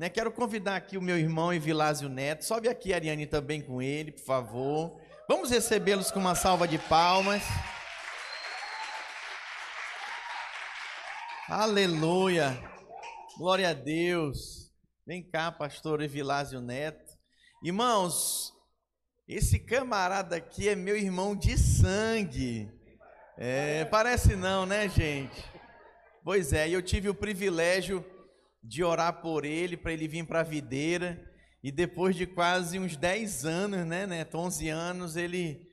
[0.00, 0.08] Né?
[0.08, 2.42] Quero convidar aqui o meu irmão Evilásio Neto.
[2.42, 4.98] Sobe aqui, Ariane, também com ele, por favor.
[5.28, 7.42] Vamos recebê-los com uma salva de palmas.
[11.46, 12.58] Aleluia.
[13.36, 14.72] Glória a Deus.
[15.06, 17.12] Vem cá, pastor Evilásio Neto.
[17.62, 18.54] Irmãos,
[19.28, 22.72] esse camarada aqui é meu irmão de sangue.
[23.36, 25.44] É, parece não, né, gente?
[26.24, 28.02] Pois é, eu tive o privilégio
[28.62, 31.30] de orar por ele, para ele vir para a videira.
[31.62, 34.38] E depois de quase uns 10 anos, né, Neto?
[34.38, 35.68] 11 anos, ele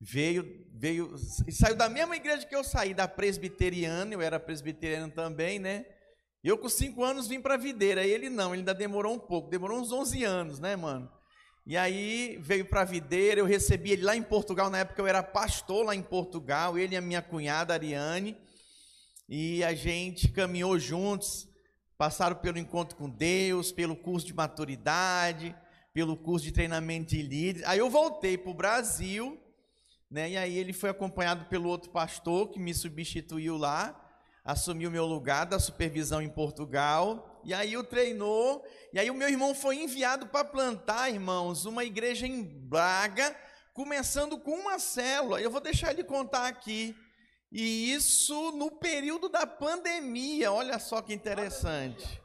[0.00, 1.16] veio, veio,
[1.50, 5.84] saiu da mesma igreja que eu saí, da presbiteriana, eu era presbiteriano também, né?
[6.42, 9.48] Eu com 5 anos vim para a videira, ele não, ele ainda demorou um pouco,
[9.48, 11.08] demorou uns 11 anos, né, mano?
[11.64, 15.06] E aí veio para a videira, eu recebi ele lá em Portugal, na época eu
[15.06, 18.36] era pastor lá em Portugal, ele e a minha cunhada Ariane,
[19.28, 21.48] e a gente caminhou juntos,
[22.02, 25.54] passaram pelo encontro com Deus, pelo curso de maturidade,
[25.94, 27.62] pelo curso de treinamento de líderes.
[27.62, 29.40] Aí eu voltei para o Brasil,
[30.10, 30.30] né?
[30.30, 33.94] E aí ele foi acompanhado pelo outro pastor que me substituiu lá,
[34.44, 37.40] assumiu meu lugar da supervisão em Portugal.
[37.44, 38.64] E aí o treinou.
[38.92, 43.32] E aí o meu irmão foi enviado para plantar, irmãos, uma igreja em Braga,
[43.72, 45.40] começando com uma célula.
[45.40, 46.96] Eu vou deixar ele contar aqui.
[47.52, 52.22] E isso no período da pandemia, olha só que interessante.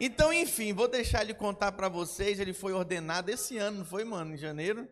[0.00, 2.40] Então, enfim, vou deixar ele contar para vocês.
[2.40, 4.34] Ele foi ordenado esse ano, não foi, mano?
[4.34, 4.88] Em janeiro?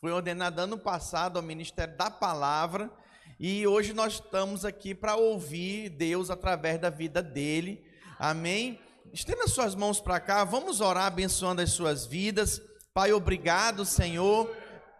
[0.00, 2.90] Foi ordenado ano passado ao Ministério da Palavra.
[3.38, 7.84] E hoje nós estamos aqui para ouvir Deus através da vida dele.
[8.18, 8.80] Amém?
[9.12, 12.62] Estenda suas mãos para cá, vamos orar abençoando as suas vidas.
[12.94, 14.50] Pai, obrigado, Senhor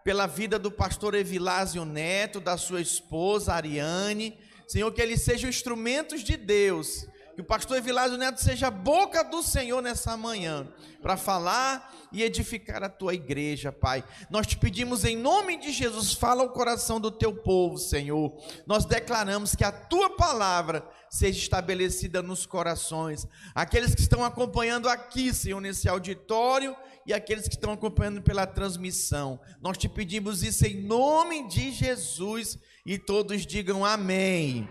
[0.03, 4.37] pela vida do pastor Evilásio Neto, da sua esposa Ariane.
[4.67, 7.05] Senhor, que eles sejam instrumentos de Deus.
[7.35, 10.67] Que o pastor Evilásio Neto seja a boca do Senhor nessa manhã,
[11.01, 14.03] para falar e edificar a tua igreja, Pai.
[14.29, 18.33] Nós te pedimos em nome de Jesus, fala o coração do teu povo, Senhor.
[18.67, 23.25] Nós declaramos que a tua palavra seja estabelecida nos corações.
[23.55, 26.75] Aqueles que estão acompanhando aqui, Senhor, nesse auditório
[27.05, 29.39] e aqueles que estão acompanhando pela transmissão.
[29.61, 34.67] Nós te pedimos isso em nome de Jesus e todos digam amém.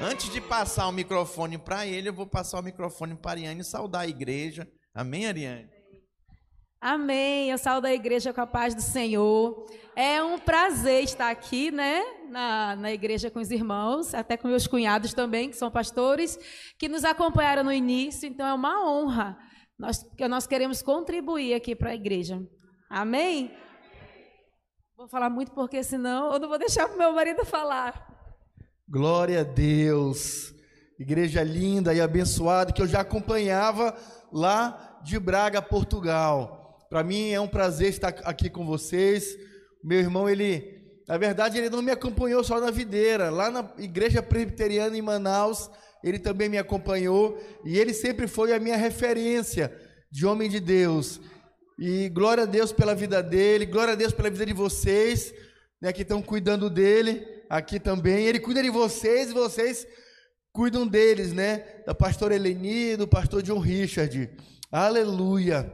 [0.00, 3.60] Antes de passar o microfone para ele, eu vou passar o microfone para a Ariane
[3.60, 4.68] e saudar a igreja.
[4.94, 5.68] Amém, Ariane?
[6.80, 7.50] Amém.
[7.50, 9.66] Eu saúdo a igreja com a paz do Senhor.
[9.96, 14.66] É um prazer estar aqui, né, na, na igreja com os irmãos, até com meus
[14.66, 16.38] cunhados também, que são pastores,
[16.78, 18.28] que nos acompanharam no início.
[18.28, 19.38] Então é uma honra
[19.78, 22.40] nós, nós queremos contribuir aqui para a igreja.
[22.88, 23.54] Amém?
[24.96, 28.13] Vou falar muito porque senão eu não vou deixar o meu marido falar.
[28.86, 30.54] Glória a Deus.
[30.98, 33.96] Igreja linda e abençoada que eu já acompanhava
[34.30, 36.86] lá de Braga, Portugal.
[36.90, 39.38] Para mim é um prazer estar aqui com vocês.
[39.82, 44.22] Meu irmão, ele, na verdade, ele não me acompanhou só na videira, lá na igreja
[44.22, 45.70] presbiteriana em Manaus,
[46.02, 49.74] ele também me acompanhou e ele sempre foi a minha referência
[50.12, 51.20] de homem de Deus.
[51.78, 55.32] E glória a Deus pela vida dele, glória a Deus pela vida de vocês,
[55.80, 58.26] né, que estão cuidando dele aqui também.
[58.26, 59.86] Ele cuida de vocês e vocês
[60.52, 61.64] cuidam deles, né?
[61.86, 64.30] Da pastora Eleni, do pastor John Richard.
[64.70, 65.72] Aleluia.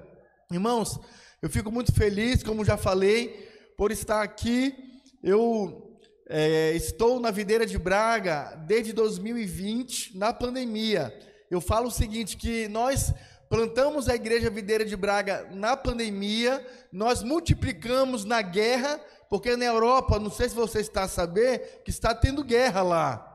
[0.50, 0.98] Irmãos,
[1.42, 4.74] eu fico muito feliz, como já falei, por estar aqui.
[5.22, 5.98] Eu
[6.28, 11.14] é, estou na videira de Braga desde 2020, na pandemia.
[11.50, 13.12] Eu falo o seguinte: que nós
[13.48, 20.18] plantamos a igreja videira de Braga na pandemia, nós multiplicamos na guerra, porque na Europa,
[20.18, 23.26] não sei se você está a saber, que está tendo guerra lá.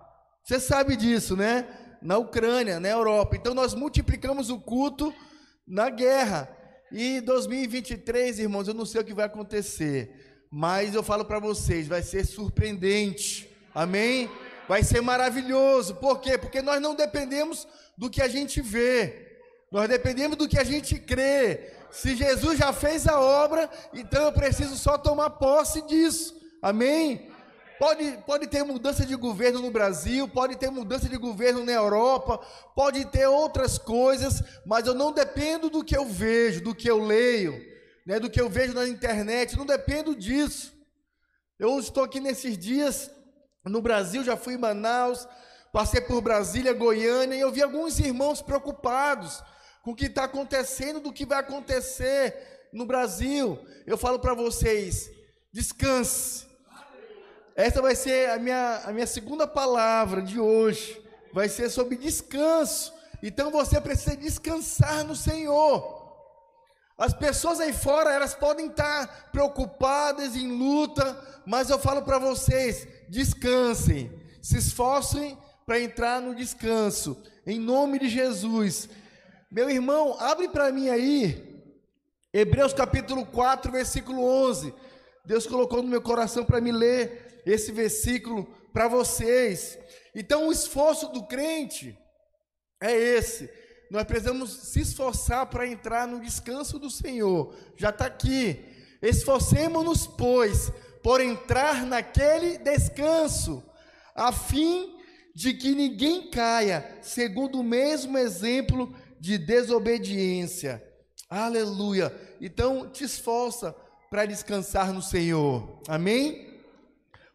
[0.43, 1.65] Você sabe disso, né?
[2.01, 3.37] Na Ucrânia, na Europa.
[3.37, 5.13] Então nós multiplicamos o culto
[5.65, 6.53] na guerra.
[6.91, 10.45] E 2023, irmãos, eu não sei o que vai acontecer.
[10.51, 13.49] Mas eu falo para vocês, vai ser surpreendente.
[13.73, 14.29] Amém?
[14.67, 15.95] Vai ser maravilhoso.
[15.95, 16.37] Por quê?
[16.37, 17.65] Porque nós não dependemos
[17.97, 19.39] do que a gente vê.
[19.71, 21.71] Nós dependemos do que a gente crê.
[21.91, 26.35] Se Jesus já fez a obra, então eu preciso só tomar posse disso.
[26.61, 27.31] Amém?
[27.77, 32.39] Pode, pode ter mudança de governo no Brasil, pode ter mudança de governo na Europa,
[32.73, 37.03] pode ter outras coisas, mas eu não dependo do que eu vejo, do que eu
[37.03, 40.73] leio né, do que eu vejo na internet, não dependo disso.
[41.57, 43.09] Eu estou aqui nesses dias
[43.63, 45.27] no Brasil, já fui em Manaus,
[45.73, 49.43] passei por Brasília, Goiânia, e eu vi alguns irmãos preocupados
[49.85, 53.63] com o que está acontecendo, do que vai acontecer no Brasil.
[53.85, 55.11] Eu falo para vocês:
[55.53, 56.47] descanse.
[57.55, 60.99] Essa vai ser a minha, a minha segunda palavra de hoje.
[61.31, 62.91] Vai ser sobre descanso.
[63.21, 66.03] Então você precisa descansar no Senhor.
[66.97, 71.15] As pessoas aí fora, elas podem estar preocupadas em luta,
[71.45, 74.11] mas eu falo para vocês: descansem,
[74.41, 78.89] se esforcem para entrar no descanso, em nome de Jesus.
[79.55, 81.63] Meu irmão, abre para mim aí,
[82.33, 84.73] Hebreus capítulo 4, versículo 11.
[85.23, 88.43] Deus colocou no meu coração para me ler esse versículo
[88.73, 89.79] para vocês.
[90.13, 91.97] Então, o esforço do crente
[92.81, 93.49] é esse.
[93.89, 97.55] Nós precisamos se esforçar para entrar no descanso do Senhor.
[97.77, 98.61] Já está aqui.
[99.01, 100.69] Esforcemos-nos, pois,
[101.01, 103.63] por entrar naquele descanso,
[104.13, 104.97] a fim
[105.33, 110.83] de que ninguém caia, segundo o mesmo exemplo de desobediência.
[111.29, 112.13] Aleluia.
[112.39, 113.75] Então, te esforça
[114.09, 115.81] para descansar no Senhor.
[115.87, 116.61] Amém?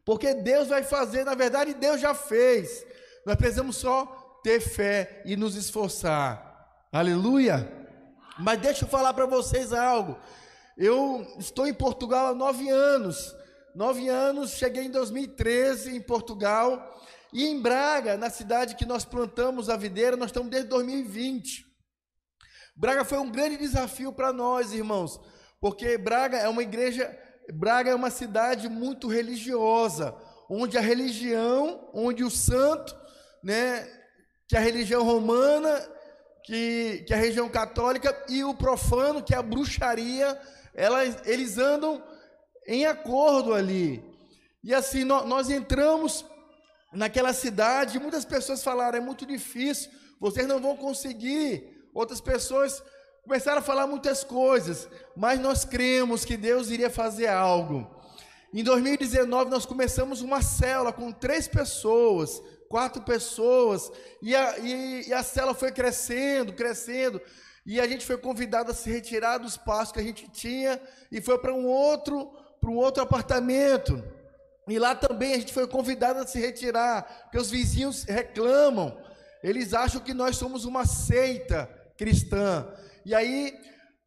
[0.05, 2.85] Porque Deus vai fazer, na verdade, Deus já fez.
[3.27, 6.87] Nós precisamos só ter fé e nos esforçar.
[6.91, 7.71] Aleluia.
[8.38, 10.19] Mas deixa eu falar para vocês algo.
[10.76, 13.37] Eu estou em Portugal há nove anos.
[13.75, 16.99] Nove anos, cheguei em 2013 em Portugal.
[17.33, 21.70] E em Braga, na cidade que nós plantamos a videira, nós estamos desde 2020.
[22.81, 25.21] Braga foi um grande desafio para nós, irmãos,
[25.61, 27.15] porque Braga é uma igreja,
[27.53, 30.17] Braga é uma cidade muito religiosa,
[30.49, 32.97] onde a religião, onde o santo,
[33.44, 33.87] né,
[34.49, 35.79] que a religião romana,
[36.43, 40.41] que, que a religião católica e o profano, que é a bruxaria,
[40.73, 42.03] elas, eles andam
[42.67, 44.03] em acordo ali.
[44.65, 46.25] E assim, nós, nós entramos
[46.94, 51.70] naquela cidade, muitas pessoas falaram: é muito difícil, vocês não vão conseguir.
[51.93, 52.83] Outras pessoas
[53.23, 57.89] começaram a falar muitas coisas, mas nós cremos que Deus iria fazer algo.
[58.53, 63.91] Em 2019, nós começamos uma célula com três pessoas, quatro pessoas,
[64.21, 67.21] e a, e, e a célula foi crescendo, crescendo,
[67.65, 70.81] e a gente foi convidado a se retirar do espaço que a gente tinha
[71.13, 72.27] e foi para um outro,
[72.61, 74.03] para um outro apartamento.
[74.67, 78.97] E lá também a gente foi convidado a se retirar, porque os vizinhos reclamam.
[79.43, 81.69] Eles acham que nós somos uma seita
[82.00, 82.67] cristã.
[83.05, 83.55] E aí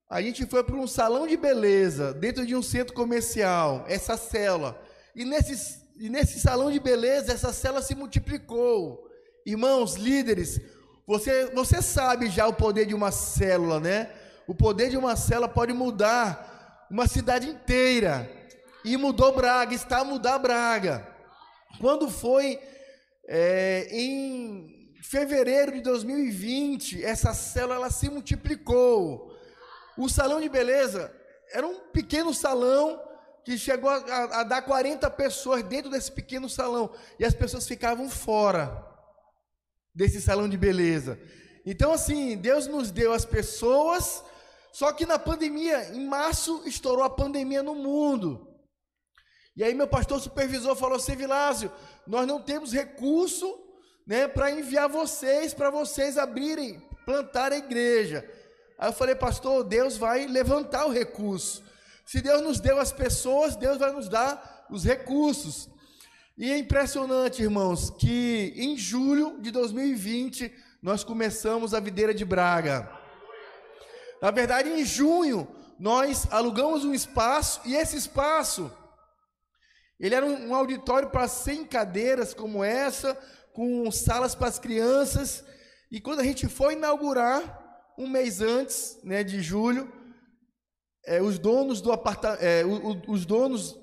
[0.09, 4.81] a gente foi para um salão de beleza, dentro de um centro comercial, essa cela.
[5.15, 9.07] E nesse, e nesse salão de beleza, essa cela se multiplicou.
[9.45, 10.59] Irmãos, líderes,
[11.05, 14.09] você, você sabe já o poder de uma célula, né?
[14.47, 18.27] O poder de uma célula pode mudar uma cidade inteira
[18.83, 21.07] e mudou Braga, está a mudar Braga.
[21.79, 22.59] Quando foi
[23.27, 29.38] é, em fevereiro de 2020, essa célula ela se multiplicou.
[29.97, 31.13] O salão de beleza
[31.51, 33.01] era um pequeno salão
[33.44, 36.89] que chegou a, a, a dar 40 pessoas dentro desse pequeno salão
[37.19, 38.81] e as pessoas ficavam fora
[39.94, 41.19] desse salão de beleza.
[41.65, 44.23] Então, assim, Deus nos deu as pessoas,
[44.71, 48.47] só que na pandemia, em março, estourou a pandemia no mundo.
[49.55, 51.71] E aí meu pastor supervisor falou assim, Vilásio,
[52.07, 53.62] nós não temos recurso
[54.05, 58.29] né, para enviar vocês, para vocês abrirem, plantar a igreja.
[58.77, 61.63] Aí eu falei, pastor, Deus vai levantar o recurso.
[62.05, 65.69] Se Deus nos deu as pessoas, Deus vai nos dar os recursos.
[66.38, 70.51] E é impressionante, irmãos, que em julho de 2020
[70.81, 72.91] nós começamos a videira de Braga.
[74.21, 75.47] Na verdade, em junho
[75.79, 78.72] nós alugamos um espaço e esse espaço
[80.00, 83.17] ele era um, auditório para 100 cadeiras como essa,
[83.53, 85.43] com salas para as crianças.
[85.91, 87.62] E quando a gente foi inaugurar,
[87.98, 89.91] um mês antes, né, de julho,
[91.05, 93.77] é, os donos do aparta é, o, o, os donos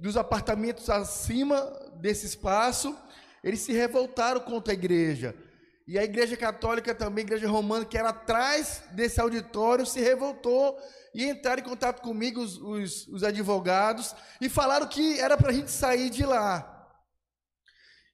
[0.00, 1.60] dos apartamentos acima
[2.00, 2.96] desse espaço,
[3.42, 5.34] eles se revoltaram contra a igreja.
[5.86, 10.78] E a igreja católica também, a igreja romana, que era atrás desse auditório, se revoltou
[11.14, 15.52] e entraram em contato comigo os, os, os advogados e falaram que era para a
[15.52, 16.77] gente sair de lá.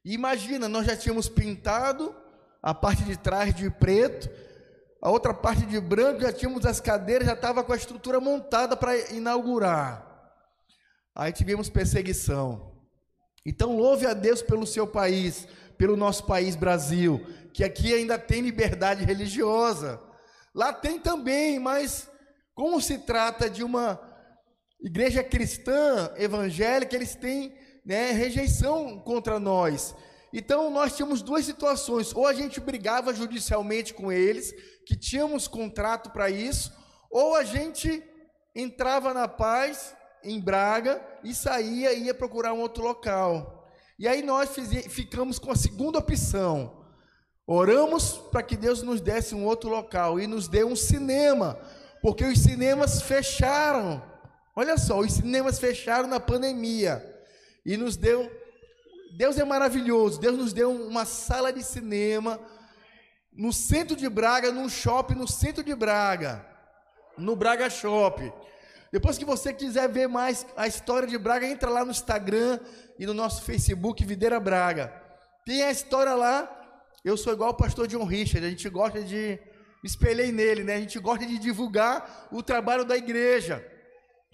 [0.05, 2.15] Imagina, nós já tínhamos pintado
[2.63, 4.29] a parte de trás de preto,
[5.01, 8.77] a outra parte de branco, já tínhamos as cadeiras, já estava com a estrutura montada
[8.77, 10.03] para inaugurar.
[11.15, 12.75] Aí tivemos perseguição.
[13.47, 15.47] Então louve a Deus pelo seu país,
[15.77, 20.01] pelo nosso país Brasil, que aqui ainda tem liberdade religiosa.
[20.55, 22.11] Lá tem também, mas
[22.55, 24.01] como se trata de uma
[24.81, 29.95] igreja cristã, evangélica, eles têm né, rejeição contra nós.
[30.33, 34.53] Então nós tínhamos duas situações: ou a gente brigava judicialmente com eles,
[34.87, 36.73] que tínhamos contrato para isso,
[37.11, 38.03] ou a gente
[38.55, 43.69] entrava na paz em Braga e saía e ia procurar um outro local.
[43.99, 44.51] E aí nós
[44.89, 46.83] ficamos com a segunda opção.
[47.47, 51.59] Oramos para que Deus nos desse um outro local e nos dê um cinema,
[52.01, 54.03] porque os cinemas fecharam.
[54.57, 57.14] Olha só, os cinemas fecharam na pandemia
[57.65, 58.31] e nos deu.
[59.17, 60.21] Deus é maravilhoso.
[60.21, 62.41] Deus nos deu uma sala de cinema
[63.33, 66.47] no centro de Braga, num shopping no centro de Braga,
[67.19, 68.33] no Braga Shopping.
[68.93, 72.61] Depois que você quiser ver mais a história de Braga, entra lá no Instagram
[72.97, 74.93] e no nosso Facebook Videira Braga.
[75.45, 76.49] Tem a história lá.
[77.05, 79.39] Eu sou igual o pastor John Richard, a gente gosta de
[79.83, 80.77] espelhei nele, né?
[80.77, 83.67] A gente gosta de divulgar o trabalho da igreja,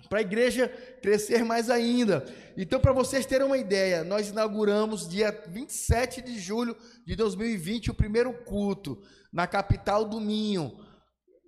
[0.08, 0.68] para a igreja
[1.02, 2.24] crescer mais ainda.
[2.56, 6.76] Então, para vocês terem uma ideia, nós inauguramos dia 27 de julho
[7.06, 9.00] de 2020 o primeiro culto
[9.32, 10.76] na capital do Minho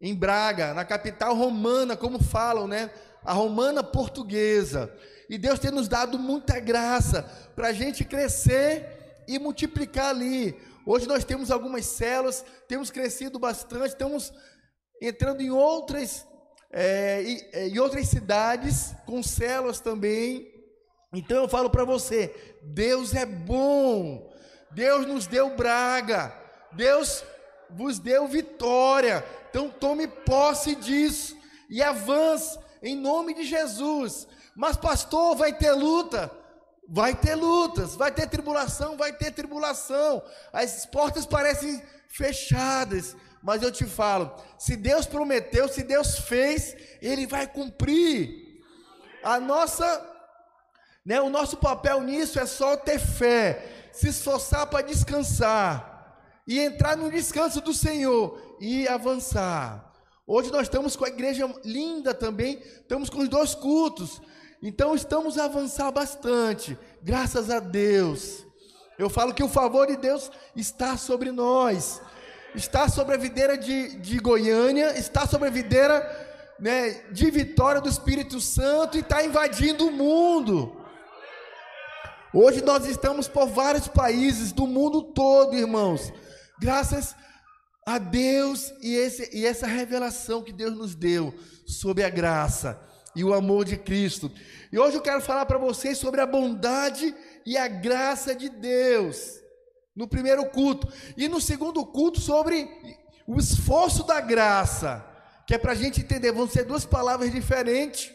[0.01, 2.91] em Braga, na capital romana, como falam, né?
[3.25, 4.93] A romana portuguesa.
[5.31, 7.23] E Deus tem nos dado muita graça
[7.55, 10.57] para a gente crescer e multiplicar ali.
[10.85, 14.33] Hoje nós temos algumas células, temos crescido bastante, estamos
[15.01, 16.27] entrando em outras,
[16.73, 20.51] é, é em outras cidades com células também.
[21.13, 24.33] Então eu falo para você: Deus é bom,
[24.71, 26.35] Deus nos deu Braga,
[26.73, 27.23] Deus
[27.71, 29.25] vos deu vitória.
[29.51, 31.37] Então tome posse disso
[31.69, 34.27] e avance em nome de Jesus.
[34.57, 36.31] Mas pastor, vai ter luta?
[36.89, 40.23] Vai ter lutas, vai ter tribulação, vai ter tribulação.
[40.53, 47.27] As portas parecem fechadas, mas eu te falo, se Deus prometeu, se Deus fez, ele
[47.27, 48.61] vai cumprir.
[49.23, 50.11] A nossa
[51.05, 56.97] né, o nosso papel nisso é só ter fé, se esforçar para descansar e entrar
[56.97, 59.93] no descanso do Senhor e avançar.
[60.25, 64.21] Hoje nós estamos com a igreja linda também, estamos com os dois cultos.
[64.63, 68.47] Então estamos a avançar bastante, graças a Deus.
[68.97, 72.01] Eu falo que o favor de Deus está sobre nós,
[72.55, 76.01] está sobre a videira de, de Goiânia, está sobre a videira
[76.59, 80.77] né, de vitória do Espírito Santo e está invadindo o mundo.
[82.33, 86.13] Hoje nós estamos por vários países do mundo todo, irmãos.
[86.61, 87.15] Graças
[87.85, 91.35] a Deus e, esse, e essa revelação que Deus nos deu
[91.67, 92.81] sobre a graça
[93.15, 94.31] e o amor de Cristo.
[94.71, 99.42] E hoje eu quero falar para vocês sobre a bondade e a graça de Deus.
[99.95, 100.91] No primeiro culto.
[101.17, 102.69] E no segundo culto, sobre
[103.27, 105.05] o esforço da graça.
[105.47, 108.11] Que é para a gente entender, vão ser duas palavras diferentes.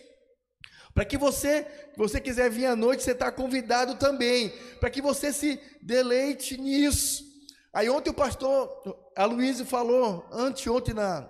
[0.94, 4.50] Para que você, você quiser vir à noite, você está convidado também.
[4.80, 7.24] Para que você se deleite nisso.
[7.72, 8.68] Aí ontem o pastor
[9.16, 11.30] Aloysio falou, anteontem na,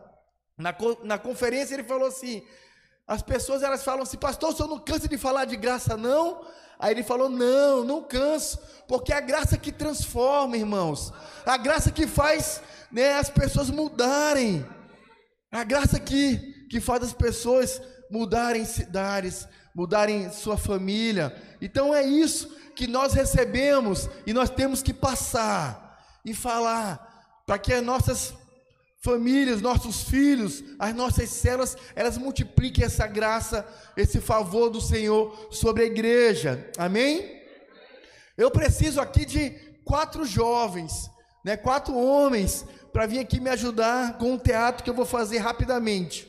[0.57, 0.73] na,
[1.03, 2.41] na conferência, ele falou assim,
[3.07, 6.41] as pessoas elas falam assim, pastor, o senhor não cansa de falar de graça não?
[6.79, 11.11] Aí ele falou, não, não canso, porque é a graça que transforma, irmãos,
[11.45, 12.61] a graça que faz
[12.91, 14.65] né, as pessoas mudarem,
[15.51, 22.55] a graça que, que faz as pessoas mudarem cidades, mudarem sua família, então é isso
[22.75, 25.87] que nós recebemos e nós temos que passar,
[26.27, 27.07] e falar
[27.45, 28.33] para que as nossas
[28.99, 35.83] famílias, nossos filhos, as nossas células, elas multipliquem essa graça, esse favor do Senhor sobre
[35.83, 36.69] a igreja.
[36.77, 37.37] Amém?
[38.37, 39.51] Eu preciso aqui de
[39.83, 41.09] quatro jovens,
[41.43, 45.37] né, quatro homens, para vir aqui me ajudar com um teatro que eu vou fazer
[45.37, 46.27] rapidamente.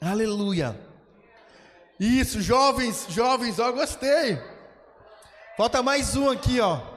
[0.00, 0.78] Aleluia.
[1.98, 4.38] Isso, jovens, jovens, ó, gostei.
[5.56, 6.95] Falta mais um aqui, ó.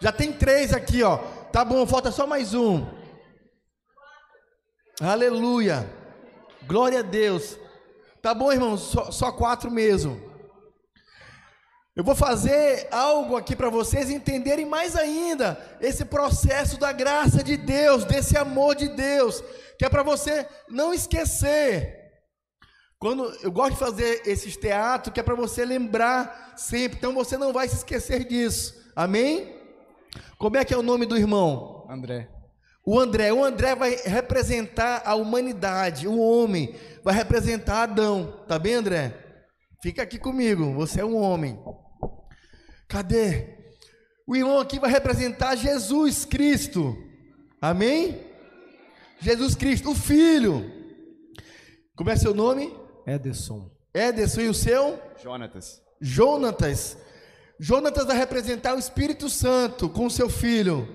[0.00, 1.18] Já tem três aqui, ó.
[1.52, 2.86] Tá bom, falta só mais um.
[5.00, 5.88] Aleluia.
[6.66, 7.58] Glória a Deus.
[8.22, 8.80] Tá bom, irmãos?
[8.80, 10.20] Só, só quatro mesmo.
[11.96, 17.56] Eu vou fazer algo aqui para vocês entenderem mais ainda esse processo da graça de
[17.56, 19.42] Deus, desse amor de Deus,
[19.76, 21.98] que é para você não esquecer
[22.98, 27.36] quando eu gosto de fazer esses teatros, que é para você lembrar sempre, então você
[27.38, 28.74] não vai se esquecer disso.
[28.94, 29.57] Amém?
[30.38, 31.86] Como é que é o nome do irmão?
[31.88, 32.28] André.
[32.84, 36.74] O André, o André vai representar a humanidade, o homem,
[37.04, 39.14] vai representar Adão, tá bem, André?
[39.82, 41.58] Fica aqui comigo, você é um homem.
[42.88, 43.58] Cadê?
[44.26, 46.96] O irmão aqui vai representar Jesus Cristo.
[47.60, 48.24] Amém?
[49.20, 50.70] Jesus Cristo, o Filho.
[51.94, 52.74] Como é seu nome?
[53.06, 53.70] Ederson.
[53.92, 54.98] Ederson e o seu?
[55.22, 55.82] Jonatas.
[56.00, 56.96] Jonatas.
[57.60, 60.88] Jonatas vai representar o Espírito Santo com o seu filho.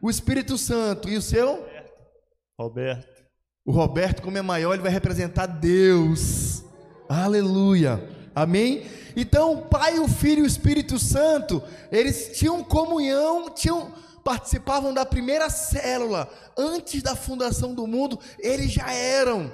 [0.00, 1.08] O Espírito Santo.
[1.08, 1.66] E o seu?
[2.58, 3.24] Roberto.
[3.64, 6.62] O Roberto, como é maior, ele vai representar Deus.
[7.08, 8.08] Aleluia.
[8.34, 8.86] Amém?
[9.16, 13.92] Então, o Pai, o Filho e o Espírito Santo, eles tinham comunhão, tinham
[14.24, 19.52] participavam da primeira célula antes da fundação do mundo, eles já eram.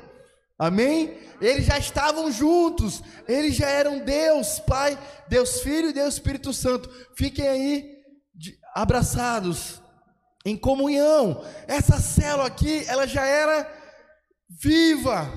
[0.61, 1.17] Amém?
[1.41, 6.91] Eles já estavam juntos, eles já eram Deus, Pai, Deus Filho e Deus Espírito Santo.
[7.17, 7.97] Fiquem aí
[8.35, 9.81] de, abraçados
[10.45, 11.43] em comunhão.
[11.67, 13.67] Essa célula aqui, ela já era
[14.51, 15.33] viva,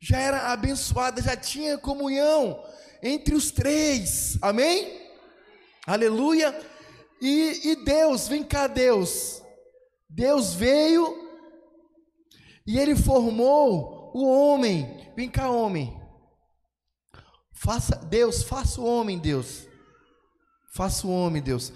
[0.00, 2.64] já era abençoada, já tinha comunhão
[3.02, 4.38] entre os três.
[4.40, 5.10] Amém?
[5.84, 6.56] Aleluia.
[7.20, 9.42] E, e Deus, vem cá, Deus.
[10.08, 11.24] Deus veio
[12.64, 15.10] e ele formou o homem.
[15.16, 16.00] Vem cá, homem.
[17.52, 19.66] Faça, Deus, faça o homem, Deus.
[20.72, 21.72] Faça o homem, Deus.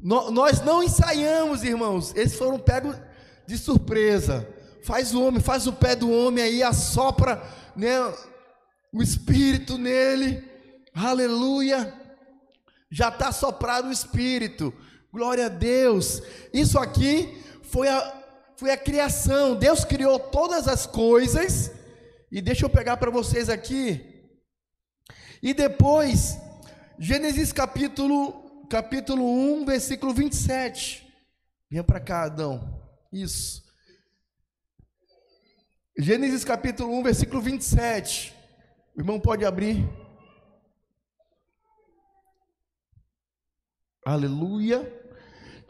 [0.00, 2.12] No, nós não ensaiamos, irmãos.
[2.16, 2.96] Eles foram pegos
[3.46, 4.48] de surpresa.
[4.84, 7.42] Faz o homem, faz o pé do homem aí, assopra
[7.76, 7.98] né,
[8.92, 10.44] o espírito nele.
[10.92, 11.94] Aleluia.
[12.90, 14.72] Já está soprado o espírito.
[15.12, 16.20] Glória a Deus.
[16.52, 18.17] Isso aqui foi a,
[18.58, 19.54] foi a criação.
[19.54, 21.70] Deus criou todas as coisas.
[22.30, 24.04] E deixa eu pegar para vocês aqui.
[25.40, 26.36] E depois,
[26.98, 31.06] Gênesis capítulo, capítulo 1, versículo 27.
[31.70, 32.82] Venha para cá, Adão.
[33.12, 33.62] Isso.
[35.96, 38.34] Gênesis capítulo 1, versículo 27.
[38.96, 39.88] O irmão pode abrir.
[44.04, 44.82] Aleluia.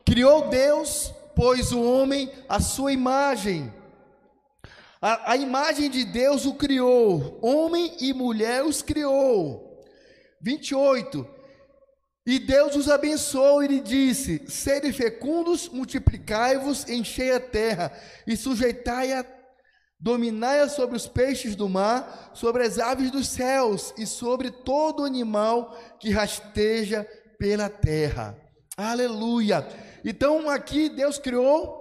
[0.06, 3.72] Criou Deus, pois o homem a sua imagem.
[5.00, 9.80] A, a, imagem de Deus o criou, homem e mulher os criou.
[10.42, 11.24] 28.
[12.26, 17.92] E Deus os abençoou e lhe disse: Sede fecundos, multiplicai-vos, enchei a terra
[18.26, 19.24] e sujeitai-a,
[20.00, 25.72] dominai-a sobre os peixes do mar, sobre as aves dos céus e sobre todo animal
[26.00, 27.06] que rasteja
[27.38, 28.36] pela terra.
[28.76, 29.87] Aleluia.
[30.04, 31.78] Então aqui Deus criou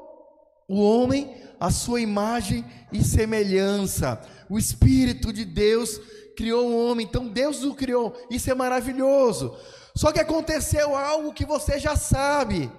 [0.68, 4.22] o homem à sua imagem e semelhança.
[4.50, 6.00] O Espírito de Deus
[6.36, 7.06] criou o homem.
[7.06, 8.16] Então Deus o criou.
[8.30, 9.58] Isso é maravilhoso.
[9.96, 12.72] Só que aconteceu algo que você já sabe.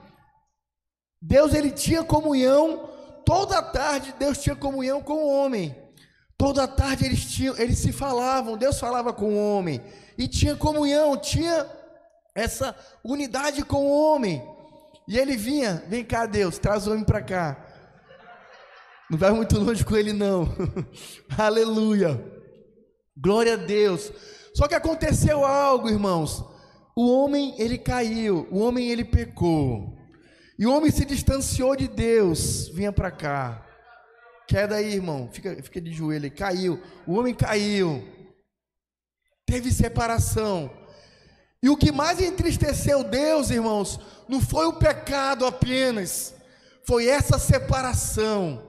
[1.20, 2.88] Deus ele tinha comunhão
[3.24, 4.14] toda tarde.
[4.18, 5.76] Deus tinha comunhão com o homem.
[6.36, 8.56] Toda tarde eles tinham, eles se falavam.
[8.56, 9.82] Deus falava com o homem
[10.16, 11.66] e tinha comunhão, tinha
[12.34, 12.74] essa
[13.04, 14.42] unidade com o homem.
[15.08, 17.66] E ele vinha, vem cá, Deus, traz o homem para cá.
[19.10, 20.46] Não vai muito longe com ele, não.
[21.36, 22.22] Aleluia.
[23.16, 24.12] Glória a Deus.
[24.54, 26.44] Só que aconteceu algo, irmãos.
[26.94, 28.46] O homem, ele caiu.
[28.50, 29.96] O homem, ele pecou.
[30.58, 32.68] E o homem se distanciou de Deus.
[32.68, 33.66] Vinha para cá.
[34.46, 35.30] Queda aí, irmão.
[35.32, 36.30] Fica, fica de joelho.
[36.30, 36.82] Caiu.
[37.06, 38.06] O homem caiu.
[39.46, 40.70] Teve separação.
[41.62, 46.34] E o que mais entristeceu Deus, irmãos, não foi o pecado apenas,
[46.84, 48.66] foi essa separação.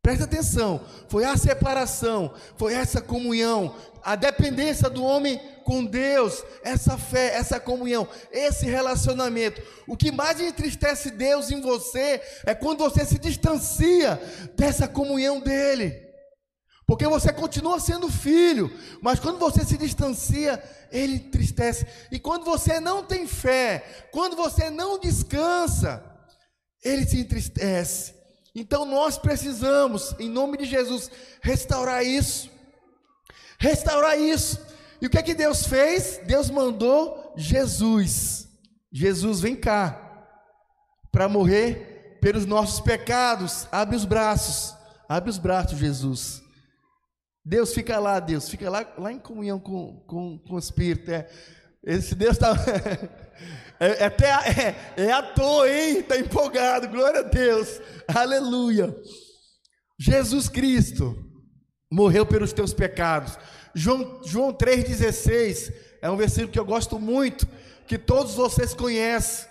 [0.00, 6.98] Presta atenção, foi a separação, foi essa comunhão, a dependência do homem com Deus, essa
[6.98, 9.62] fé, essa comunhão, esse relacionamento.
[9.88, 14.20] O que mais entristece Deus em você é quando você se distancia
[14.54, 16.03] dessa comunhão dele.
[16.86, 18.70] Porque você continua sendo filho,
[19.00, 21.86] mas quando você se distancia, ele entristece.
[22.10, 26.04] E quando você não tem fé, quando você não descansa,
[26.82, 28.14] ele se entristece.
[28.54, 32.50] Então nós precisamos, em nome de Jesus, restaurar isso.
[33.58, 34.60] Restaurar isso.
[35.00, 36.20] E o que é que Deus fez?
[36.26, 38.46] Deus mandou Jesus.
[38.92, 40.28] Jesus, vem cá,
[41.10, 43.66] para morrer pelos nossos pecados.
[43.72, 44.74] Abre os braços,
[45.08, 46.43] abre os braços, Jesus.
[47.44, 51.10] Deus fica lá, Deus, fica lá, lá em comunhão com, com, com o Espírito.
[51.10, 51.28] É.
[51.82, 52.54] Esse Deus está.
[53.80, 55.98] É, é, até, é, é à toa, hein?
[55.98, 58.96] Está empolgado, glória a Deus, aleluia.
[59.98, 61.18] Jesus Cristo
[61.90, 63.36] morreu pelos teus pecados.
[63.74, 67.48] João, João 3,16 é um versículo que eu gosto muito,
[67.88, 69.48] que todos vocês conhecem.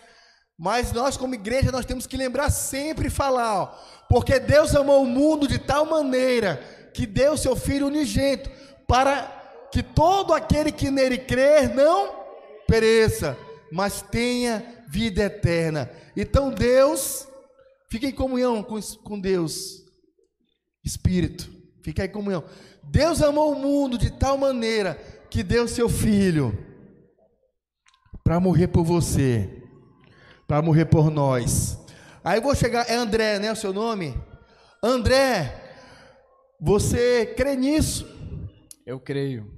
[0.58, 3.66] Mas nós, como igreja, nós temos que lembrar sempre e falar, ó,
[4.08, 8.50] porque Deus amou o mundo de tal maneira que deu seu Filho unigênito,
[8.88, 12.14] para que todo aquele que nele crer não
[12.68, 13.38] pereça,
[13.72, 15.90] mas tenha vida eterna.
[16.16, 17.28] Então Deus,
[17.90, 19.84] fique em comunhão com, com Deus,
[20.84, 21.50] Espírito,
[21.82, 22.44] fica em comunhão.
[22.84, 24.96] Deus amou o mundo de tal maneira
[25.30, 26.56] que deu seu Filho
[28.24, 29.64] para morrer por você,
[30.48, 31.78] para morrer por nós.
[32.24, 33.52] Aí vou chegar, é André, né?
[33.52, 34.16] O seu nome?
[34.82, 35.63] André,
[36.66, 38.08] você crê nisso?
[38.86, 39.52] Eu creio.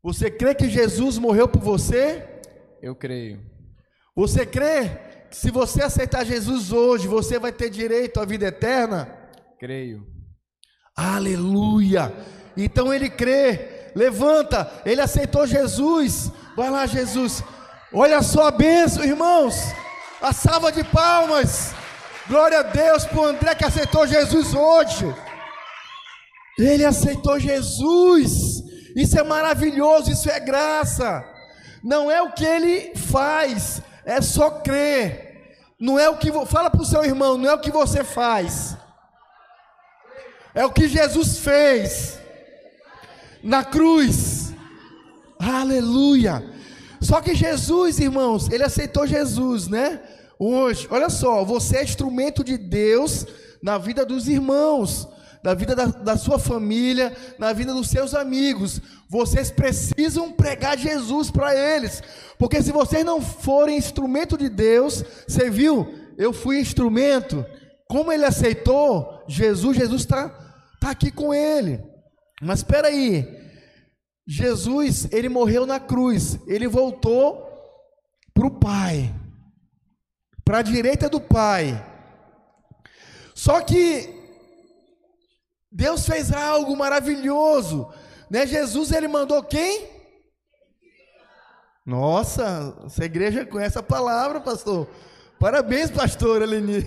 [0.00, 2.24] Você crê que Jesus morreu por você?
[2.80, 3.40] Eu creio.
[4.14, 4.88] Você crê
[5.28, 9.12] que se você aceitar Jesus hoje, você vai ter direito à vida eterna?
[9.58, 10.06] Creio.
[10.94, 12.14] Aleluia!
[12.56, 16.30] Então ele crê, levanta, ele aceitou Jesus.
[16.54, 17.42] Vai lá, Jesus.
[17.92, 19.56] Olha só a bênção, irmãos.
[20.20, 21.74] A salva de palmas.
[22.28, 25.12] Glória a Deus por André que aceitou Jesus hoje.
[26.58, 28.62] Ele aceitou Jesus.
[28.94, 31.24] Isso é maravilhoso, isso é graça.
[31.82, 35.32] Não é o que ele faz, é só crer.
[35.78, 38.76] Não é o que fala para o seu irmão, não é o que você faz.
[40.54, 42.18] É o que Jesus fez
[43.42, 44.52] na cruz.
[45.38, 46.44] Aleluia.
[47.00, 50.00] Só que Jesus, irmãos, ele aceitou Jesus, né?
[50.38, 53.26] Hoje, olha só, você é instrumento de Deus
[53.60, 55.08] na vida dos irmãos,
[55.42, 58.80] na vida da, da sua família, na vida dos seus amigos.
[59.08, 62.02] Vocês precisam pregar Jesus para eles,
[62.38, 65.94] porque se vocês não forem instrumento de Deus, você viu?
[66.16, 67.44] Eu fui instrumento.
[67.88, 70.28] Como ele aceitou Jesus, Jesus está
[70.80, 71.82] tá aqui com ele.
[72.40, 73.26] Mas espera aí,
[74.26, 77.48] Jesus, ele morreu na cruz, ele voltou
[78.32, 79.14] para o Pai,
[80.44, 81.88] para a direita do Pai.
[83.34, 84.21] Só que
[85.72, 87.90] Deus fez algo maravilhoso,
[88.30, 88.46] né?
[88.46, 89.88] Jesus ele mandou quem?
[91.84, 94.86] Nossa, essa igreja conhece a palavra, pastor.
[95.40, 96.86] Parabéns, pastor Eleni.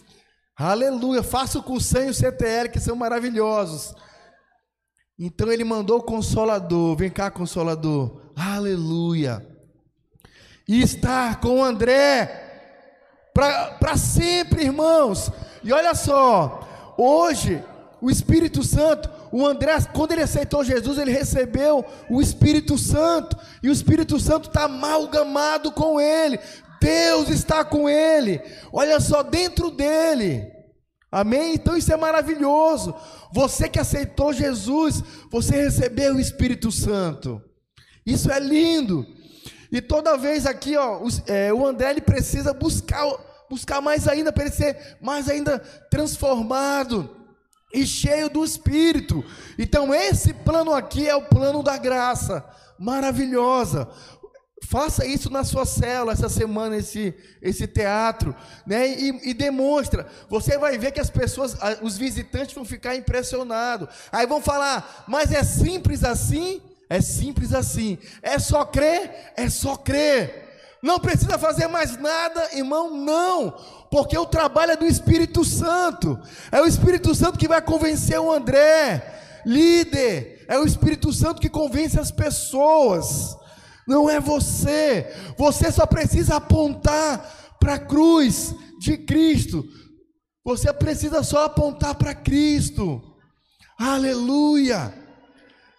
[0.56, 1.22] Aleluia.
[1.22, 3.94] Faça o cursinho e o CTL que são maravilhosos.
[5.18, 6.96] Então ele mandou o consolador.
[6.96, 8.32] Vem cá, consolador.
[8.36, 9.46] Aleluia.
[10.68, 12.48] E está com André
[13.34, 15.30] para sempre, irmãos.
[15.62, 17.62] E olha só, hoje
[18.00, 23.68] o Espírito Santo, o André, quando ele aceitou Jesus, ele recebeu o Espírito Santo, e
[23.68, 26.38] o Espírito Santo está amalgamado com ele,
[26.80, 28.40] Deus está com ele,
[28.72, 30.50] olha só, dentro dele,
[31.12, 31.54] amém?
[31.54, 32.94] Então isso é maravilhoso.
[33.32, 37.40] Você que aceitou Jesus, você recebeu o Espírito Santo,
[38.06, 39.06] isso é lindo.
[39.70, 43.06] E toda vez aqui, ó, os, é, o André ele precisa buscar,
[43.48, 45.58] buscar mais ainda, para ele ser mais ainda
[45.90, 47.19] transformado
[47.72, 49.24] e cheio do Espírito.
[49.58, 52.44] Então, esse plano aqui é o plano da graça,
[52.78, 53.88] maravilhosa.
[54.68, 58.34] Faça isso na sua célula essa semana, esse, esse teatro,
[58.66, 58.88] né?
[58.88, 60.06] E, e, demonstra.
[60.28, 63.88] Você vai ver que as pessoas, os visitantes vão ficar impressionados.
[64.12, 66.60] Aí vão falar, mas é simples assim?
[66.90, 67.98] É simples assim.
[68.22, 69.32] É só crer?
[69.34, 70.48] É só crer.
[70.82, 76.18] Não precisa fazer mais nada, irmão, não porque o trabalho é do Espírito Santo.
[76.52, 80.44] É o Espírito Santo que vai convencer o André, líder.
[80.48, 83.36] É o Espírito Santo que convence as pessoas.
[83.88, 85.12] Não é você.
[85.36, 89.64] Você só precisa apontar para a cruz de Cristo.
[90.44, 93.02] Você precisa só apontar para Cristo.
[93.76, 94.94] Aleluia.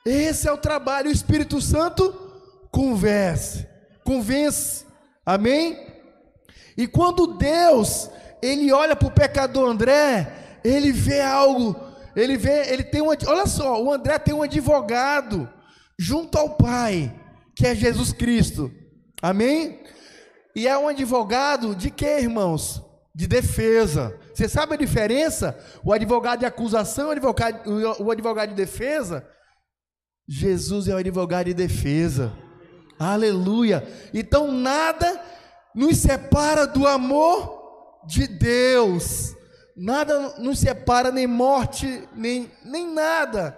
[0.06, 1.10] Esse é o trabalho.
[1.10, 2.14] O Espírito Santo
[2.72, 3.66] convence.
[4.04, 4.86] Convence.
[5.26, 5.91] Amém?
[6.78, 8.10] E quando Deus,
[8.42, 11.76] ele olha para o pecador André, ele vê algo,
[12.16, 15.50] ele vê, ele tem um, olha só, o André tem um advogado
[15.98, 17.14] junto ao Pai,
[17.56, 18.72] que é Jesus Cristo.
[19.22, 19.80] Amém?
[20.56, 22.82] E é um advogado de quê, irmãos?
[23.14, 24.18] De defesa.
[24.34, 25.58] Você sabe a diferença?
[25.84, 27.62] O advogado de acusação, o advogado,
[28.00, 29.28] o advogado de defesa?
[30.28, 32.34] Jesus é o advogado de defesa.
[32.98, 33.86] Aleluia.
[34.14, 35.22] Então nada
[35.74, 39.36] nos separa do amor de Deus.
[39.76, 43.58] Nada nos separa, nem morte, nem, nem nada.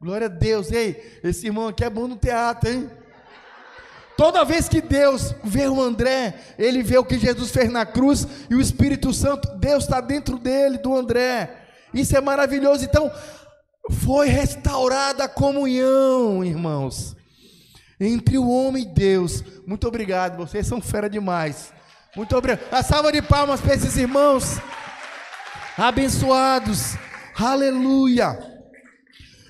[0.00, 0.70] Glória a Deus.
[0.72, 2.90] Ei, esse irmão aqui é bom no teatro, hein?
[4.16, 8.26] Toda vez que Deus vê o André, ele vê o que Jesus fez na cruz
[8.50, 11.64] e o Espírito Santo, Deus está dentro dele, do André.
[11.94, 12.84] Isso é maravilhoso.
[12.84, 13.10] Então,
[13.90, 17.16] foi restaurada a comunhão, irmãos
[18.00, 19.44] entre o homem e Deus.
[19.66, 21.72] Muito obrigado, vocês são fera demais.
[22.16, 22.72] Muito obrigado.
[22.72, 24.58] A salva de palmas para esses irmãos
[25.76, 26.96] abençoados.
[27.36, 28.38] Aleluia.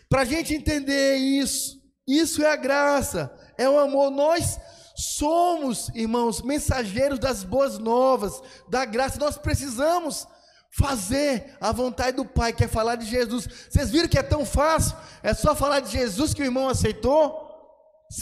[0.08, 4.10] Para a gente entender isso, isso é a graça, é o amor.
[4.10, 4.58] Nós
[4.96, 9.18] somos, irmãos, mensageiros das boas novas, da graça.
[9.18, 10.26] Nós precisamos
[10.70, 13.48] fazer a vontade do Pai, que é falar de Jesus.
[13.68, 14.96] Vocês viram que é tão fácil?
[15.22, 17.49] É só falar de Jesus que o irmão aceitou?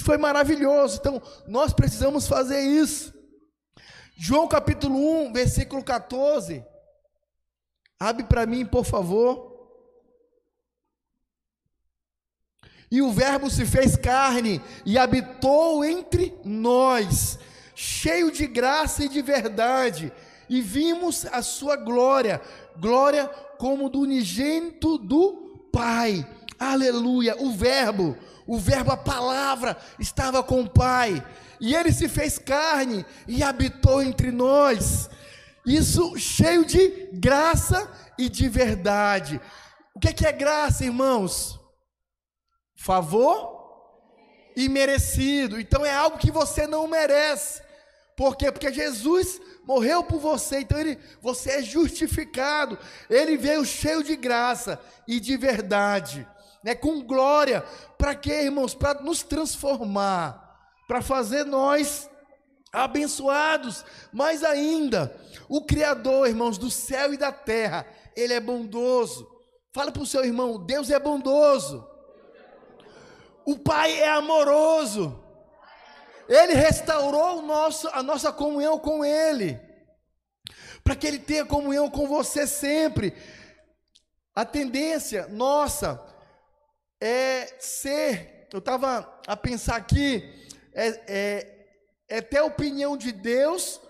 [0.02, 0.98] Foi maravilhoso.
[0.98, 3.14] Então, nós precisamos fazer isso.
[4.16, 6.64] João capítulo 1, versículo 14.
[7.98, 9.48] Abre para mim, por favor.
[12.90, 17.38] E o Verbo se fez carne e habitou entre nós,
[17.74, 20.10] cheio de graça e de verdade,
[20.48, 22.40] e vimos a sua glória,
[22.78, 26.26] glória como do unigênito do Pai.
[26.58, 27.36] Aleluia!
[27.38, 28.16] O Verbo,
[28.48, 31.22] o Verbo, a palavra, estava com o Pai,
[31.60, 35.10] e ele se fez carne e habitou entre nós.
[35.66, 39.38] Isso cheio de graça e de verdade.
[39.94, 41.60] O que é, graça, irmãos?
[42.74, 43.58] Favor
[44.56, 45.60] e merecido.
[45.60, 47.60] Então é algo que você não merece.
[48.16, 48.50] Por quê?
[48.50, 52.78] Porque Jesus morreu por você, então ele, você é justificado.
[53.10, 56.26] Ele veio cheio de graça e de verdade,
[56.62, 56.74] né?
[56.74, 57.62] Com glória.
[57.96, 58.74] Para quê, irmãos?
[58.74, 62.08] Para nos transformar, para fazer nós
[62.72, 63.84] abençoados.
[64.12, 65.14] Mais ainda,
[65.48, 69.28] o Criador, irmãos, do céu e da terra, ele é bondoso.
[69.72, 71.88] Fala para o seu irmão: Deus é bondoso.
[73.46, 75.24] O Pai é amoroso.
[76.28, 79.58] Ele restaurou nosso, a nossa comunhão com Ele.
[80.84, 83.14] Para que Ele tenha comunhão com você sempre.
[84.34, 86.04] A tendência nossa
[87.00, 90.22] é ser, eu estava a pensar aqui,
[90.74, 91.66] é, é,
[92.08, 93.80] é ter a opinião de Deus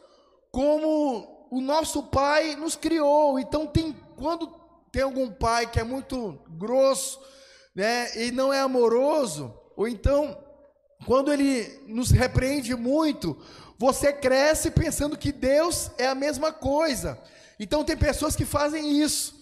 [0.50, 3.38] como o nosso Pai nos criou.
[3.38, 4.48] Então, tem, quando
[4.90, 7.20] tem algum pai que é muito grosso,
[7.74, 10.36] né, e não é amoroso, ou então,
[11.06, 13.36] quando ele nos repreende muito,
[13.78, 17.18] você cresce pensando que Deus é a mesma coisa.
[17.60, 19.37] Então, tem pessoas que fazem isso.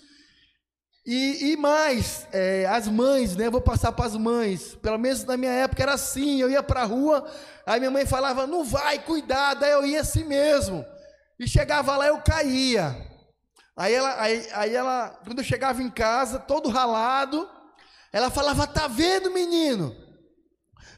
[1.06, 3.48] E, e mais, é, as mães, né?
[3.48, 4.74] Vou passar para as mães.
[4.82, 6.40] Pelo menos na minha época era assim.
[6.40, 7.24] Eu ia para a rua,
[7.64, 9.64] aí minha mãe falava, não vai, cuidado.
[9.64, 10.84] Aí eu ia assim mesmo.
[11.38, 12.96] E chegava lá, eu caía.
[13.76, 17.48] Aí ela, aí, aí ela, quando eu chegava em casa, todo ralado,
[18.12, 19.94] ela falava: Tá vendo, menino?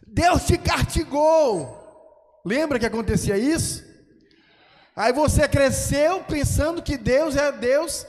[0.07, 1.77] Deus te castigou.
[2.47, 3.85] Lembra que acontecia isso?
[4.95, 8.07] Aí você cresceu pensando que Deus é Deus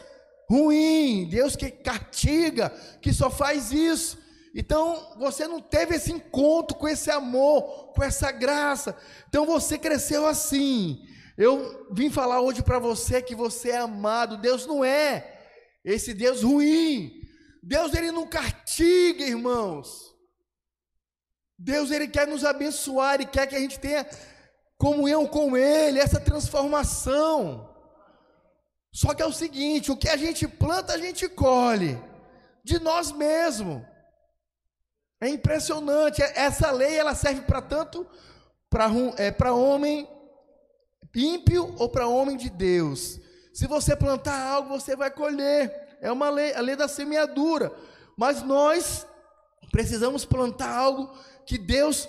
[0.50, 2.70] ruim, Deus que castiga,
[3.02, 4.18] que só faz isso.
[4.56, 8.98] Então você não teve esse encontro com esse amor, com essa graça.
[9.28, 11.06] Então você cresceu assim.
[11.38, 14.38] Eu vim falar hoje para você que você é amado.
[14.38, 15.40] Deus não é
[15.86, 17.22] esse Deus ruim.
[17.62, 20.10] Deus ele não castiga, irmãos.
[21.58, 24.08] Deus ele quer nos abençoar, ele quer que a gente tenha
[24.78, 27.69] comunhão com ele, essa transformação.
[28.92, 32.02] Só que é o seguinte, o que a gente planta, a gente colhe
[32.64, 33.84] de nós mesmos.
[35.22, 36.22] É impressionante.
[36.22, 38.08] Essa lei ela serve para tanto
[38.70, 38.86] para
[39.18, 40.08] é, homem
[41.16, 43.20] ímpio ou para homem de Deus.
[43.54, 45.98] Se você plantar algo, você vai colher.
[46.02, 47.74] É uma lei, a lei da semeadura.
[48.16, 49.06] Mas nós
[49.72, 51.14] precisamos plantar algo
[51.46, 52.08] que Deus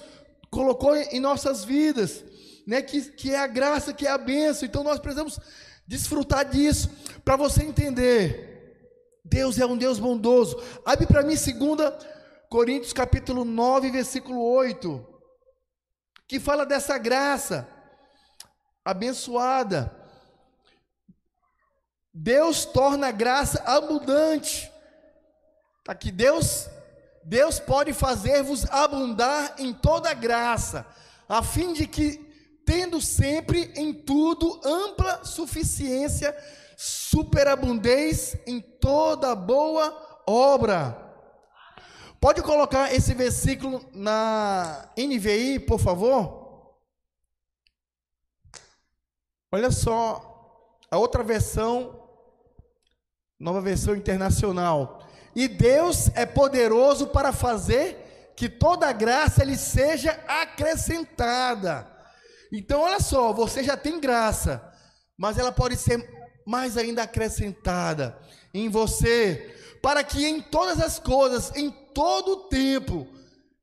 [0.50, 2.24] colocou em nossas vidas,
[2.66, 2.82] né?
[2.82, 4.66] Que, que é a graça, que é a bênção.
[4.66, 5.38] Então nós precisamos
[5.90, 6.88] desfrutar disso
[7.24, 9.18] para você entender.
[9.24, 10.56] Deus é um Deus bondoso.
[10.86, 11.50] Abre para mim 2
[12.48, 15.04] Coríntios capítulo 9, versículo 8,
[16.28, 17.68] que fala dessa graça
[18.84, 19.92] abençoada.
[22.14, 24.70] Deus torna a graça abundante.
[25.84, 26.68] Tá aqui Deus,
[27.24, 30.86] Deus pode fazer-vos abundar em toda graça,
[31.28, 32.29] a fim de que
[32.70, 36.32] tendo sempre em tudo ampla suficiência,
[36.76, 40.96] superabundez em toda boa obra.
[42.20, 46.72] Pode colocar esse versículo na NVI, por favor?
[49.50, 52.08] Olha só, a outra versão,
[53.36, 55.04] nova versão internacional.
[55.34, 61.89] E Deus é poderoso para fazer que toda graça lhe seja acrescentada.
[62.52, 64.62] Então, olha só, você já tem graça,
[65.16, 66.08] mas ela pode ser
[66.46, 68.18] mais ainda acrescentada
[68.52, 73.06] em você, para que em todas as coisas, em todo o tempo,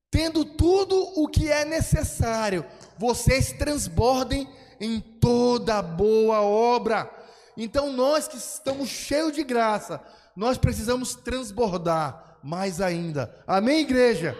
[0.10, 2.66] tendo tudo o que é necessário,
[2.98, 4.48] vocês transbordem
[4.80, 7.12] em toda boa obra.
[7.56, 10.02] Então nós que estamos cheios de graça,
[10.36, 13.36] nós precisamos transbordar mais ainda.
[13.46, 14.38] Amém, igreja?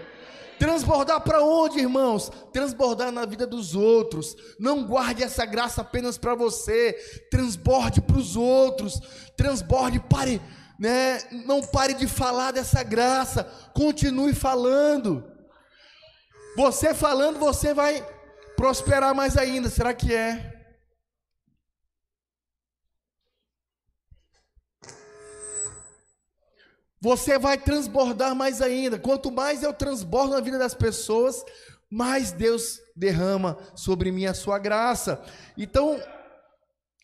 [0.60, 2.32] Transbordar para onde, irmãos?
[2.52, 4.36] Transbordar na vida dos outros.
[4.60, 6.94] Não guarde essa graça apenas para você.
[7.30, 9.00] Transborde para os outros.
[9.36, 10.42] Transborde, pare,
[10.80, 11.20] né?
[11.46, 13.44] Não pare de falar dessa graça.
[13.74, 15.24] Continue falando.
[16.56, 18.04] Você falando, você vai
[18.56, 19.70] prosperar mais ainda.
[19.70, 20.57] Será que é?
[27.00, 28.98] Você vai transbordar mais ainda.
[28.98, 31.44] Quanto mais eu transbordo na vida das pessoas,
[31.90, 35.24] mais Deus derrama sobre mim a sua graça.
[35.58, 36.00] Então,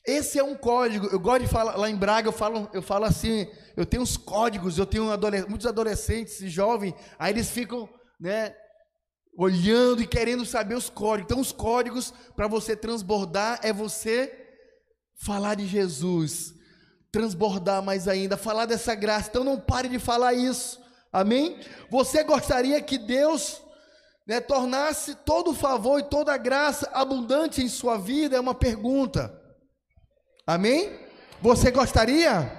[0.06, 1.08] esse é um código.
[1.08, 4.18] Eu gosto de falar lá em Braga, eu falo, eu falo assim, eu tenho uns
[4.18, 7.88] códigos, eu tenho adolesc muitos adolescentes e jovens, aí eles ficam,
[8.20, 8.54] né,
[9.38, 11.32] olhando e querendo saber os códigos.
[11.32, 14.32] Então, os códigos para você transbordar é você
[15.16, 16.54] falar de Jesus,
[17.14, 19.30] transbordar mais ainda, falar dessa graça.
[19.30, 20.82] Então, não pare de falar isso.
[21.12, 21.60] Amém?
[21.88, 23.62] Você gostaria que Deus
[24.26, 28.36] né, tornasse todo o favor e toda a graça abundante em sua vida?
[28.36, 29.32] É uma pergunta.
[30.48, 30.92] Amém?
[31.40, 32.52] Você gostaria?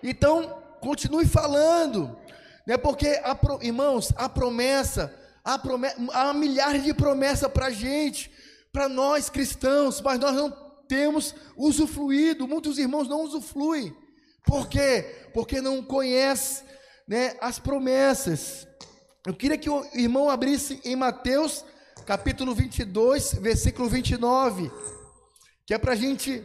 [0.00, 2.16] Então, continue falando,
[2.64, 2.76] né?
[2.76, 5.12] Porque, a, irmãos, a promessa,
[5.44, 8.30] a promessa, há milhares de promessas para a gente,
[8.72, 10.61] para nós cristãos, mas nós não
[10.92, 12.46] temos usufruído.
[12.46, 13.96] Muitos irmãos não usufruem.
[14.44, 15.30] Por quê?
[15.32, 16.66] Porque não conhecem
[17.08, 18.68] né, as promessas.
[19.26, 21.64] Eu queria que o irmão abrisse em Mateus
[22.04, 24.70] capítulo 22, versículo 29,
[25.64, 26.44] que é para a gente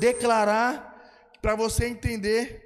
[0.00, 0.94] declarar,
[1.40, 2.64] para você entender.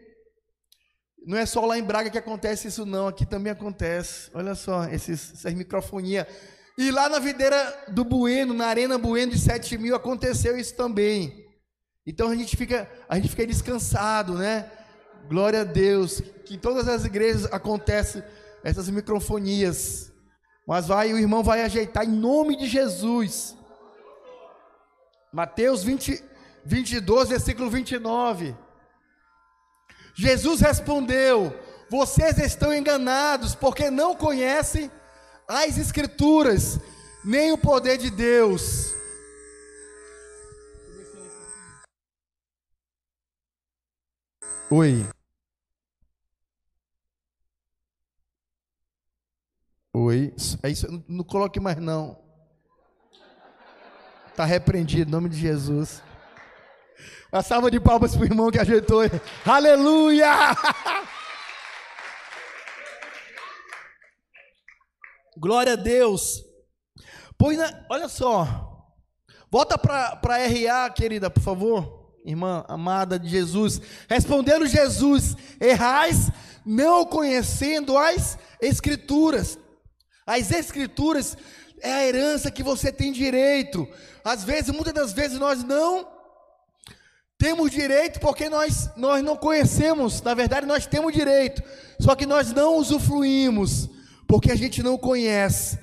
[1.27, 3.07] Não é só lá em Braga que acontece isso, não.
[3.07, 4.31] Aqui também acontece.
[4.33, 6.27] Olha só, esses, essas microfonias.
[6.79, 11.47] E lá na videira do Bueno, na Arena Bueno de 7 mil, aconteceu isso também.
[12.07, 14.71] Então a gente fica, a gente fica descansado, né?
[15.29, 16.21] Glória a Deus.
[16.45, 18.25] Que em todas as igrejas acontece
[18.65, 20.13] essas microfonias.
[20.67, 23.57] Mas vai, o irmão vai ajeitar em nome de Jesus.
[25.33, 26.23] Mateus 20,
[26.65, 28.57] 22, versículo 29.
[30.15, 31.55] Jesus respondeu:
[31.89, 34.91] Vocês estão enganados, porque não conhecem
[35.51, 36.79] as Escrituras,
[37.25, 38.95] nem o poder de Deus.
[44.71, 45.05] Oi.
[49.93, 50.33] Oi.
[50.63, 52.17] É isso, não coloque mais não.
[54.29, 56.01] Está repreendido, em nome de Jesus.
[57.33, 59.01] A salva de palmas para o irmão que ajeitou.
[59.45, 60.31] Aleluia!
[65.40, 66.44] Glória a Deus.
[67.38, 68.68] Pois, na, olha só.
[69.50, 72.12] Volta para RA, querida, por favor.
[72.26, 73.81] Irmã amada de Jesus.
[74.07, 76.31] Respondendo Jesus: Errais,
[76.64, 79.59] não conhecendo as Escrituras.
[80.26, 81.38] As Escrituras
[81.81, 83.88] é a herança que você tem direito.
[84.22, 86.07] Às vezes, muitas das vezes, nós não
[87.38, 90.20] temos direito porque nós, nós não conhecemos.
[90.20, 91.62] Na verdade, nós temos direito.
[91.98, 93.88] Só que nós não usufruímos
[94.31, 95.77] porque a gente não conhece.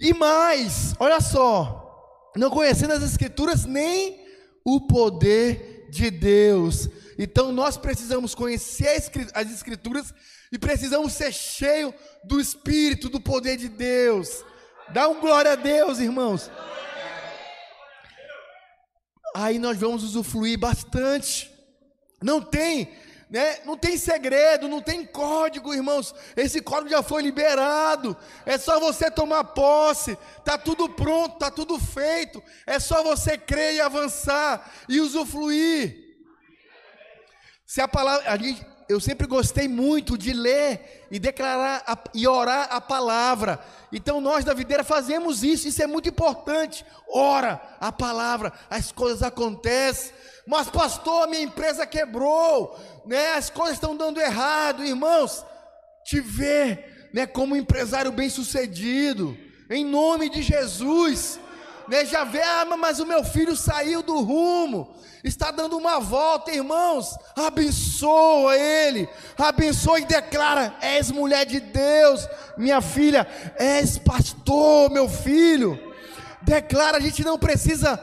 [0.00, 4.26] E mais, olha só, não conhecendo as Escrituras nem
[4.64, 6.88] o poder de Deus.
[7.18, 8.88] Então nós precisamos conhecer
[9.34, 10.14] as Escrituras
[10.50, 11.92] e precisamos ser cheios
[12.24, 14.42] do Espírito, do poder de Deus.
[14.94, 16.50] Dá um glória a Deus, irmãos.
[19.36, 21.50] Aí nós vamos usufruir bastante.
[22.22, 22.90] Não tem
[23.30, 23.58] né?
[23.64, 26.14] Não tem segredo, não tem código, irmãos.
[26.36, 28.16] Esse código já foi liberado.
[28.46, 30.16] É só você tomar posse.
[30.44, 32.42] Tá tudo pronto, tá tudo feito.
[32.66, 36.08] É só você crer e avançar e usufruir.
[37.66, 42.26] Se a palavra, a gente, eu sempre gostei muito de ler e declarar a, e
[42.26, 43.60] orar a palavra.
[43.92, 46.86] Então nós da videira fazemos isso, isso é muito importante.
[47.12, 50.12] Ora a palavra, as coisas acontecem.
[50.46, 53.34] Mas pastor, minha empresa quebrou, né?
[53.34, 55.44] As coisas estão dando errado, irmãos.
[56.02, 59.36] Te ver, né, como empresário bem-sucedido,
[59.68, 61.38] em nome de Jesus.
[61.88, 66.50] Né, já vê, ah, mas o meu filho saiu do rumo, está dando uma volta,
[66.50, 67.16] irmãos.
[67.34, 75.78] Abençoa ele, abençoa e declara: és mulher de Deus, minha filha, és pastor, meu filho.
[76.42, 77.98] Declara, a gente não precisa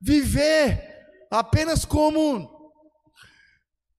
[0.00, 0.96] viver
[1.30, 2.72] apenas como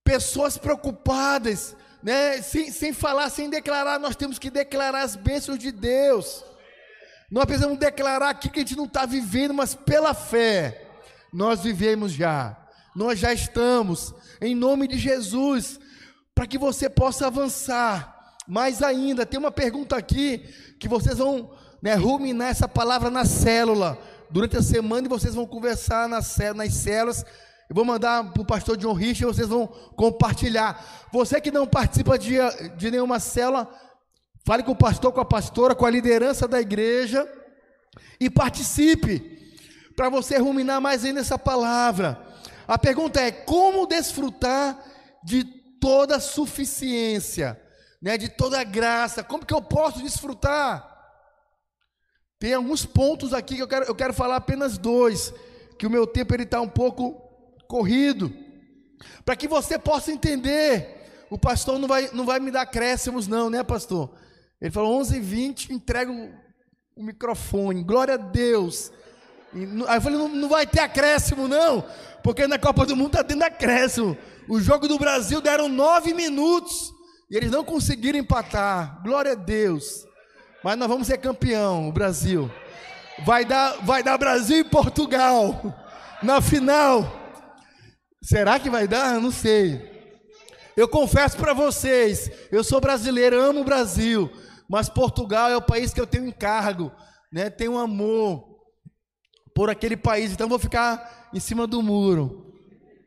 [0.04, 2.42] pessoas preocupadas, né?
[2.42, 6.44] sem, sem falar, sem declarar, nós temos que declarar as bênçãos de Deus.
[7.30, 10.90] Nós precisamos declarar aqui que a gente não está vivendo, mas pela fé,
[11.34, 12.58] nós vivemos já,
[12.96, 15.78] nós já estamos, em nome de Jesus,
[16.34, 19.26] para que você possa avançar mais ainda.
[19.26, 20.40] Tem uma pergunta aqui
[20.80, 21.52] que vocês vão
[21.82, 23.98] né, ruminar essa palavra na célula
[24.30, 27.26] durante a semana e vocês vão conversar nas, nas células.
[27.70, 29.68] Eu vou mandar para o pastor John Rich e vocês vão
[29.98, 30.82] compartilhar.
[31.12, 32.38] Você que não participa de,
[32.78, 33.70] de nenhuma célula,
[34.48, 37.30] fale com o pastor, com a pastora, com a liderança da igreja
[38.18, 39.54] e participe
[39.94, 42.18] para você ruminar mais ainda essa palavra.
[42.66, 44.82] A pergunta é: como desfrutar
[45.22, 45.44] de
[45.82, 47.62] toda suficiência,
[48.02, 49.22] né, de toda graça.
[49.22, 50.96] Como que eu posso desfrutar?
[52.40, 55.34] Tem alguns pontos aqui que eu quero, eu quero falar apenas dois,
[55.78, 57.22] que o meu tempo ele está um pouco
[57.68, 58.34] corrido,
[59.26, 60.96] para que você possa entender.
[61.30, 64.10] O pastor não vai, não vai me dar acréscimos, não, né, pastor?
[64.62, 68.92] Ele falou 11 h 20 entrega o, microfone, glória a Deus.
[69.54, 71.86] E, aí eu falei, não, não vai ter acréscimo, não,
[72.24, 74.18] porque na Copa do Mundo está tendo acréscimo.
[74.50, 76.92] O jogo do Brasil deram nove minutos
[77.30, 79.02] e eles não conseguiram empatar.
[79.04, 80.06] Glória a Deus.
[80.64, 82.50] Mas nós vamos ser campeão, o Brasil.
[83.26, 85.74] Vai dar, vai dar Brasil e Portugal
[86.24, 87.28] na final.
[88.22, 89.20] Será que vai dar?
[89.20, 89.96] Não sei.
[90.76, 94.32] Eu confesso para vocês, eu sou brasileiro, amo o Brasil,
[94.70, 96.92] mas Portugal é o país que eu tenho encargo,
[97.32, 97.50] né?
[97.50, 98.58] Tenho amor
[99.56, 102.54] por aquele país, então vou ficar em cima do muro.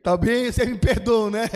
[0.03, 0.51] Tá bem?
[0.51, 1.47] Você me perdoa, né?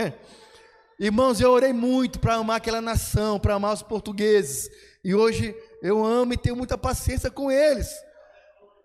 [0.98, 4.70] Irmãos, eu orei muito para amar aquela nação, para amar os portugueses.
[5.04, 7.90] E hoje eu amo e tenho muita paciência com eles.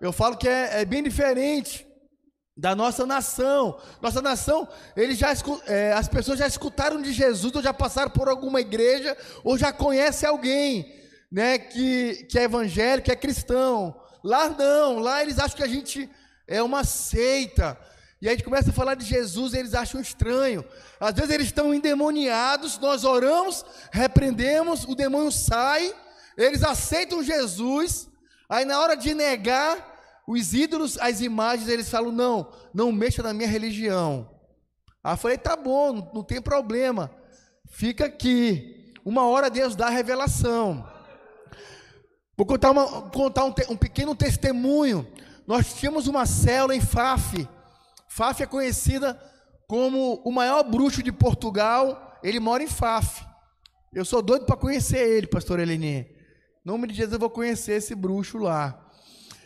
[0.01, 1.87] Eu falo que é, é bem diferente
[2.57, 3.79] da nossa nação.
[4.01, 5.33] Nossa nação, eles já,
[5.67, 9.71] é, as pessoas já escutaram de Jesus, ou já passaram por alguma igreja, ou já
[9.71, 11.00] conhece alguém,
[11.31, 13.95] né, que, que é evangélico, que é cristão.
[14.23, 16.09] Lá não, lá eles acham que a gente
[16.47, 17.77] é uma seita.
[18.21, 20.63] E a gente começa a falar de Jesus e eles acham estranho.
[20.99, 25.91] Às vezes eles estão endemoniados, nós oramos, repreendemos, o demônio sai,
[26.37, 28.07] eles aceitam Jesus,
[28.47, 29.89] aí na hora de negar,
[30.27, 34.29] os ídolos, as imagens, eles falam: não, não mexa na minha religião.
[35.03, 37.11] Aí eu falei: tá bom, não, tem problema,
[37.71, 38.93] fica aqui.
[39.03, 40.87] Uma hora Deus dá a revelação.
[42.41, 45.07] Vou contar, uma, contar um, um, pequeno testemunho.
[45.45, 47.47] Nós tínhamos uma célula em Faf.
[48.07, 49.13] Faf é conhecida
[49.67, 52.17] como o maior bruxo de Portugal.
[52.23, 53.23] Ele mora em Faf.
[53.93, 55.99] Eu sou doido para conhecer ele, pastor Eleni.
[55.99, 56.07] Em
[56.65, 58.89] nome de Jesus eu vou conhecer esse bruxo lá.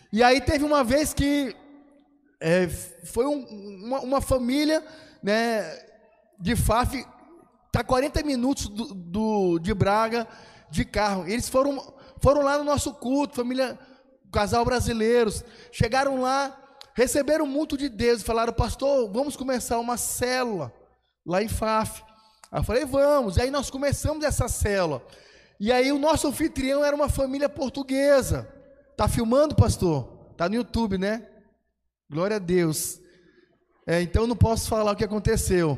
[0.09, 1.53] E aí teve uma vez que
[2.39, 3.43] é, foi um,
[3.83, 4.81] uma, uma, família
[5.21, 5.63] né,
[6.39, 7.05] de Faf,
[7.73, 10.25] tá 40 minutos do, do, de Braga
[10.69, 11.27] de carro.
[11.27, 13.77] Eles foram, foram lá no nosso culto, família,
[14.31, 15.43] casal brasileiros.
[15.71, 16.57] Chegaram lá,
[16.93, 20.73] receberam muito de Deus falaram, pastor, vamos começar uma célula
[21.25, 22.03] lá em Faf.
[22.51, 23.37] Aí eu falei, vamos.
[23.37, 25.05] E aí nós começamos essa célula.
[25.59, 28.47] E aí o nosso anfitrião era uma família portuguesa.
[28.95, 30.33] Tá filmando, pastor?
[30.37, 31.27] Tá no YouTube, né?
[32.09, 32.99] Glória a Deus.
[33.87, 35.77] É, então não posso falar o que aconteceu.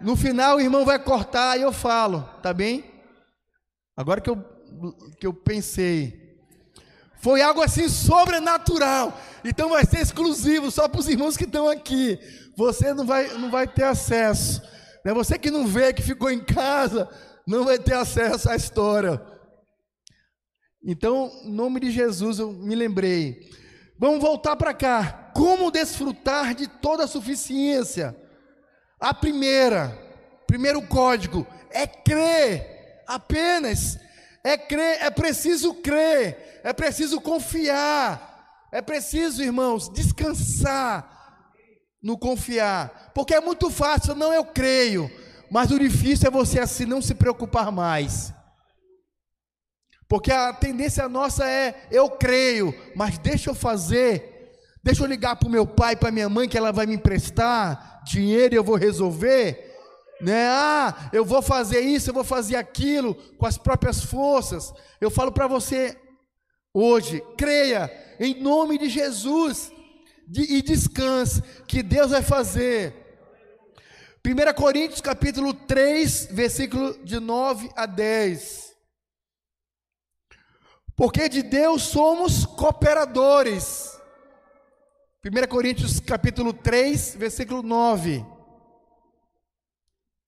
[0.00, 2.84] No final o irmão vai cortar e eu falo, tá bem?
[3.96, 4.42] Agora que eu,
[5.18, 6.20] que eu pensei.
[7.20, 9.18] Foi algo assim sobrenatural.
[9.44, 12.18] Então vai ser exclusivo só para os irmãos que estão aqui.
[12.56, 14.62] Você não vai, não vai ter acesso.
[15.04, 15.12] Né?
[15.12, 17.08] Você que não vê, que ficou em casa,
[17.46, 19.20] não vai ter acesso à história.
[20.82, 23.48] Então, em nome de Jesus, eu me lembrei.
[23.98, 25.30] Vamos voltar para cá.
[25.34, 28.16] Como desfrutar de toda a suficiência?
[28.98, 29.96] A primeira,
[30.46, 33.02] primeiro código, é crer.
[33.06, 33.98] Apenas.
[34.42, 41.18] É crer, é preciso crer, é preciso confiar, é preciso, irmãos, descansar
[42.02, 45.10] no confiar, porque é muito fácil, não eu creio,
[45.50, 48.32] mas o difícil é você assim não se preocupar mais.
[50.08, 55.46] Porque a tendência nossa é, eu creio, mas deixa eu fazer, deixa eu ligar para
[55.46, 58.76] o meu pai, para minha mãe, que ela vai me emprestar dinheiro e eu vou
[58.76, 59.69] resolver.
[60.20, 60.46] Né?
[60.48, 64.72] Ah, eu vou fazer isso, eu vou fazer aquilo com as próprias forças.
[65.00, 65.98] Eu falo para você
[66.74, 69.72] hoje, creia em nome de Jesus
[70.32, 72.94] e descanse, que Deus vai fazer.
[74.24, 78.76] 1 Coríntios capítulo 3, versículo de 9 a 10.
[80.94, 83.98] Porque de Deus somos cooperadores.
[85.24, 88.24] 1 Coríntios capítulo 3, versículo 9.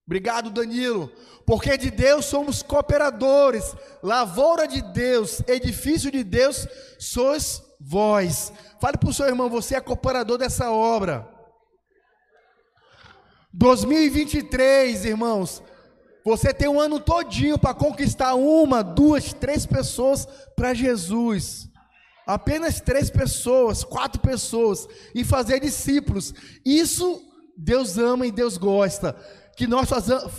[0.06, 1.10] Obrigado, Danilo.
[1.46, 6.66] Porque de Deus somos cooperadores, lavoura de Deus, edifício de Deus,
[6.98, 8.52] sois vós.
[8.80, 11.28] Fale para o seu irmão, você é cooperador dessa obra.
[13.52, 15.62] 2023, irmãos,
[16.24, 20.26] você tem um ano todinho para conquistar uma, duas, três pessoas
[20.56, 21.68] para Jesus.
[22.26, 26.32] Apenas três pessoas, quatro pessoas e fazer discípulos.
[26.64, 27.20] Isso
[27.56, 29.16] Deus ama e Deus gosta.
[29.56, 29.88] Que nós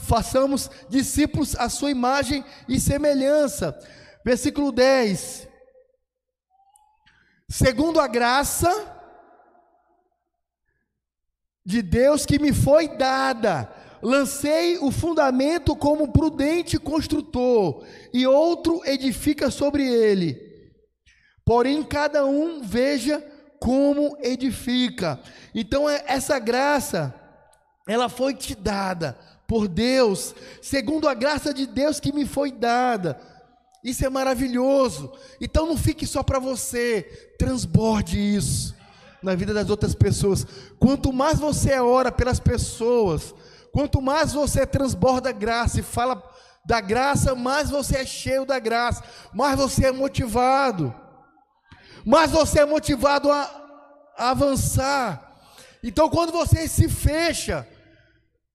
[0.07, 3.77] façamos discípulos à sua imagem e semelhança.
[4.25, 5.47] Versículo 10.
[7.49, 8.69] Segundo a graça
[11.65, 19.49] de Deus que me foi dada Lancei o fundamento como prudente construtor, e outro edifica
[19.49, 20.37] sobre ele.
[21.45, 23.25] Porém, cada um veja
[23.61, 25.21] como edifica.
[25.55, 27.15] Então, é- essa graça,
[27.87, 29.17] ela foi te dada
[29.47, 33.19] por Deus, segundo a graça de Deus que me foi dada.
[33.83, 35.11] Isso é maravilhoso.
[35.41, 37.03] Então, não fique só para você,
[37.37, 38.73] transborde isso
[39.21, 40.45] na vida das outras pessoas.
[40.79, 43.33] Quanto mais você ora pelas pessoas,
[43.71, 46.21] quanto mais você transborda graça e fala
[46.65, 49.03] da graça, mais você é cheio da graça,
[49.33, 50.93] mais você é motivado,
[52.05, 53.41] mais você é motivado a,
[54.17, 55.33] a avançar.
[55.83, 57.67] Então, quando você se fecha,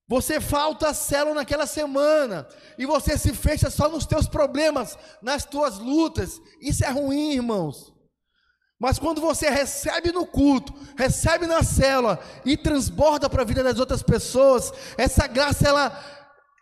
[0.09, 2.47] você falta a célula naquela semana
[2.79, 6.41] e você se fecha só nos teus problemas, nas tuas lutas.
[6.59, 7.93] Isso é ruim, irmãos.
[8.79, 13.77] Mas quando você recebe no culto, recebe na célula e transborda para a vida das
[13.77, 16.03] outras pessoas, essa graça ela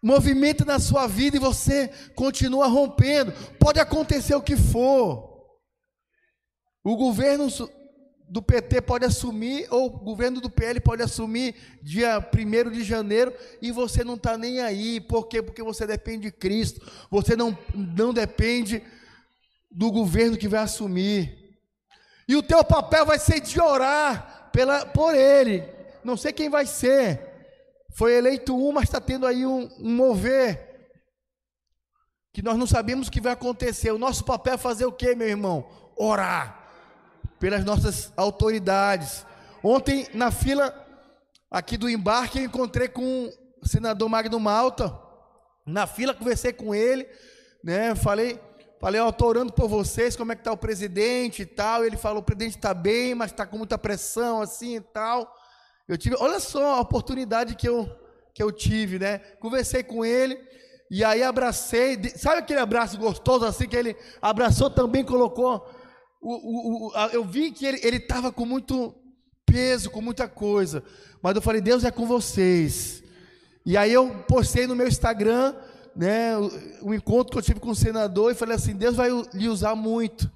[0.04, 3.32] movimenta na sua vida e você continua rompendo.
[3.58, 5.38] Pode acontecer o que for.
[6.84, 7.48] O governo
[8.30, 13.34] do PT pode assumir, ou o governo do PL pode assumir dia 1 de janeiro,
[13.62, 15.00] e você não está nem aí.
[15.00, 15.42] Por quê?
[15.42, 16.82] Porque você depende de Cristo.
[17.10, 18.84] Você não, não depende
[19.72, 21.58] do governo que vai assumir.
[22.28, 25.64] E o teu papel vai ser de orar pela, por ele.
[26.04, 27.22] Não sei quem vai ser.
[27.94, 30.66] Foi eleito um, mas está tendo aí um, um mover.
[32.34, 33.92] Que nós não sabemos o que vai acontecer.
[33.92, 35.68] O nosso papel é fazer o que, meu irmão?
[35.96, 36.67] Orar
[37.40, 39.26] pelas nossas autoridades.
[39.64, 40.74] Ontem, na fila
[41.50, 43.32] aqui do embarque, eu encontrei com
[43.62, 44.98] o senador Magno Malta.
[45.66, 47.08] Na fila, conversei com ele,
[47.64, 47.94] né?
[47.96, 48.40] Falei,
[48.80, 51.84] falei, ó, orando por vocês, como é que tá o presidente e tal.
[51.84, 55.32] Ele falou, o presidente está bem, mas está com muita pressão, assim e tal.
[55.88, 57.90] Eu tive, olha só a oportunidade que eu,
[58.34, 59.20] que eu tive, né?
[59.40, 60.38] Conversei com ele,
[60.90, 65.68] e aí abracei, sabe aquele abraço gostoso assim que ele abraçou também, colocou.
[66.22, 68.96] O, o, o- eu vi que ele estava com muito
[69.46, 70.84] peso, com muita coisa,
[71.22, 73.04] mas eu falei, Deus é com vocês.
[73.66, 75.56] E aí eu postei no meu Instagram,
[75.96, 76.34] né,
[76.82, 79.76] o encontro que eu tive com o senador e falei assim, Deus vai lhe usar
[79.76, 80.30] muito.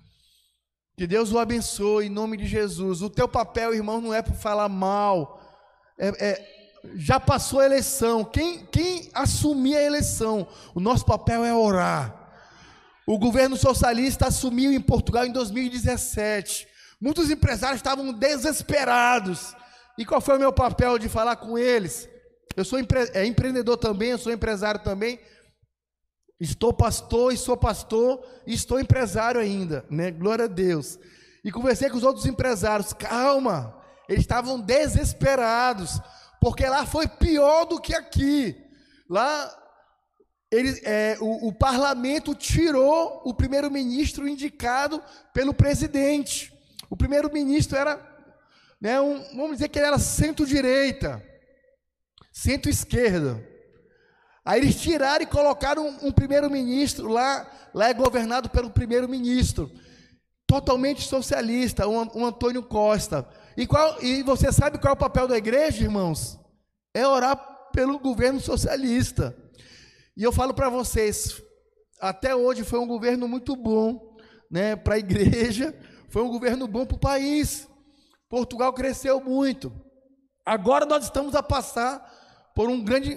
[0.97, 3.01] Que Deus o abençoe em nome de Jesus.
[3.01, 5.41] O teu papel, irmão, não é para falar mal.
[5.97, 6.61] É- é-
[6.95, 8.23] já passou a eleição.
[8.23, 10.47] Quem, quem assumir a eleição?
[10.75, 12.20] O nosso papel é orar.
[13.11, 16.65] O governo socialista assumiu em Portugal em 2017.
[17.01, 19.53] Muitos empresários estavam desesperados.
[19.97, 22.07] E qual foi o meu papel de falar com eles?
[22.55, 25.19] Eu sou empre- é, empreendedor também, eu sou empresário também.
[26.39, 30.09] Estou pastor e sou pastor e estou empresário ainda, né?
[30.09, 30.97] Glória a Deus.
[31.43, 32.93] E conversei com os outros empresários.
[32.93, 33.75] Calma,
[34.07, 35.99] eles estavam desesperados,
[36.39, 38.55] porque lá foi pior do que aqui.
[39.09, 39.53] Lá
[40.51, 45.01] ele, é, o, o parlamento tirou o primeiro-ministro indicado
[45.33, 46.53] pelo presidente.
[46.89, 47.99] O primeiro-ministro era,
[48.79, 51.23] né, um, vamos dizer que ele era centro-direita,
[52.33, 53.41] centro-esquerda.
[54.43, 59.71] Aí eles tiraram e colocaram um, um primeiro-ministro lá, lá é governado pelo primeiro-ministro,
[60.45, 63.25] totalmente socialista, um, um Antônio Costa.
[63.55, 66.37] E, qual, e você sabe qual é o papel da igreja, irmãos?
[66.93, 67.37] É orar
[67.71, 69.33] pelo governo socialista.
[70.15, 71.41] E eu falo para vocês,
[71.99, 74.17] até hoje foi um governo muito bom,
[74.49, 75.73] né, para a igreja,
[76.09, 77.67] foi um governo bom para o país.
[78.29, 79.71] Portugal cresceu muito.
[80.45, 83.15] Agora nós estamos a passar por um grande,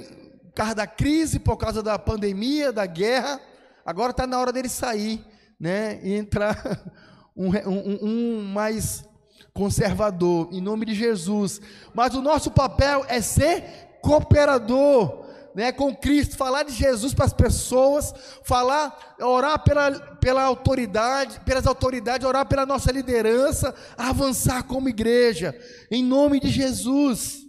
[0.55, 3.41] causa da crise, por causa da pandemia, da guerra.
[3.85, 5.25] Agora está na hora dele sair,
[5.59, 6.57] né, e entrar
[7.37, 9.05] um- um- um mais
[9.53, 11.61] conservador, em nome de Jesus.
[11.95, 15.24] Mas o nosso papel é ser cooperador,
[15.55, 21.67] né, com Cristo, falar de Jesus para as pessoas, falar, orar pela, pela autoridade, pelas
[21.67, 25.57] autoridades, orar pela nossa liderança, avançar como igreja,
[25.91, 27.45] em nome de Jesus.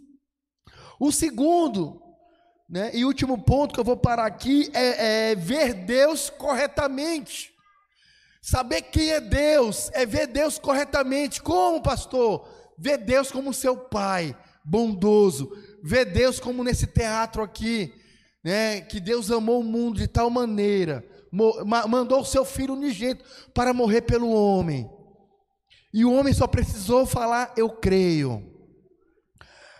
[0.99, 2.01] O segundo,
[2.69, 7.55] né, e último ponto que eu vou parar aqui é, é ver Deus corretamente.
[8.41, 11.41] Saber quem é Deus é ver Deus corretamente.
[11.41, 12.47] Como, pastor?
[12.77, 15.51] Ver Deus como seu pai, bondoso.
[15.87, 17.93] Ver Deus como nesse teatro aqui,
[18.43, 18.81] né?
[18.81, 21.05] Que Deus amou o mundo de tal maneira,
[21.87, 23.23] mandou o seu filho unigênito
[23.53, 24.89] para morrer pelo homem.
[25.93, 28.51] E o homem só precisou falar: Eu creio.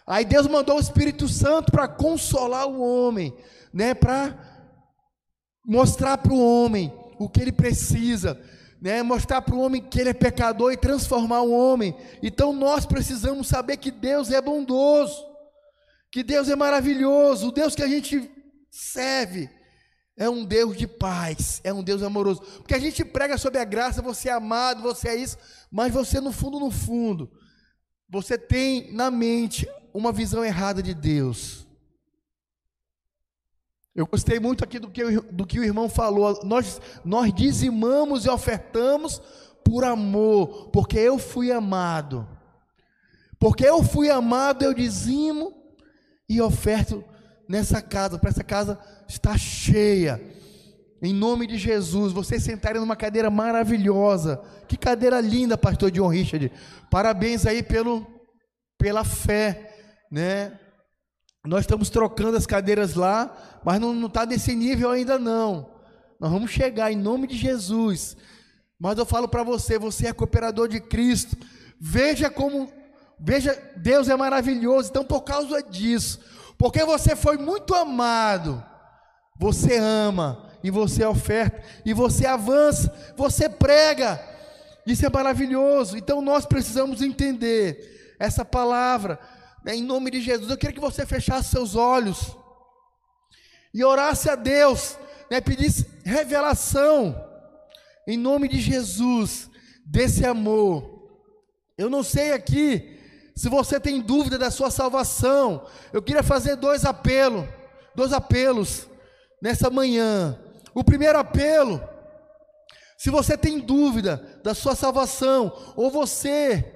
[0.06, 3.36] Aí Deus mandou o Espírito Santo para consolar o homem,
[3.74, 3.96] né?
[3.96, 4.38] Para
[5.66, 8.40] mostrar para o homem o que ele precisa,
[8.80, 9.02] né?
[9.02, 11.98] Mostrar para o homem que ele é pecador e transformar o homem.
[12.22, 15.34] Então nós precisamos saber que Deus é bondoso,
[16.16, 18.32] que Deus é maravilhoso, o Deus que a gente
[18.72, 19.50] serve
[20.16, 22.42] é um Deus de paz, é um Deus amoroso.
[22.60, 25.38] Porque a gente prega sobre a graça, você é amado, você é isso,
[25.70, 27.30] mas você no fundo, no fundo,
[28.08, 31.68] você tem na mente uma visão errada de Deus.
[33.94, 36.40] Eu gostei muito aqui do que, do que o irmão falou.
[36.46, 39.22] Nós, nós dizimamos e ofertamos
[39.66, 42.26] por amor, porque eu fui amado.
[43.38, 45.55] Porque eu fui amado, eu dizimo
[46.28, 47.04] e oferto
[47.48, 50.22] nessa casa, para essa casa estar cheia.
[51.02, 54.42] Em nome de Jesus, vocês sentarem numa cadeira maravilhosa.
[54.68, 56.52] Que cadeira linda, pastor John Richard.
[56.90, 58.08] Parabéns aí pelo
[58.78, 59.74] pela fé,
[60.12, 60.60] né?
[61.46, 65.70] Nós estamos trocando as cadeiras lá, mas não está nesse nível ainda não.
[66.20, 68.18] Nós vamos chegar em nome de Jesus.
[68.80, 71.38] Mas eu falo para você, você é cooperador de Cristo.
[71.80, 72.72] Veja como,
[73.20, 74.90] veja, Deus é maravilhoso.
[74.90, 76.20] Então, por causa disso,
[76.58, 78.64] porque você foi muito amado,
[79.38, 84.22] você ama e você oferta e você avança, você prega.
[84.86, 85.98] Isso é maravilhoso.
[85.98, 89.20] Então, nós precisamos entender essa palavra.
[89.64, 92.36] né, Em nome de Jesus, eu queria que você fechasse seus olhos
[93.74, 94.98] e orasse a Deus,
[95.30, 97.16] né, pedisse revelação
[98.08, 99.50] em nome de Jesus,
[99.86, 101.10] desse amor.
[101.78, 102.95] Eu não sei aqui
[103.36, 105.66] se você tem dúvida da sua salvação.
[105.92, 107.46] Eu queria fazer dois apelos,
[107.94, 108.88] dois apelos
[109.42, 110.40] nessa manhã.
[110.74, 111.82] O primeiro apelo,
[112.98, 116.74] se você tem dúvida da sua salvação, ou você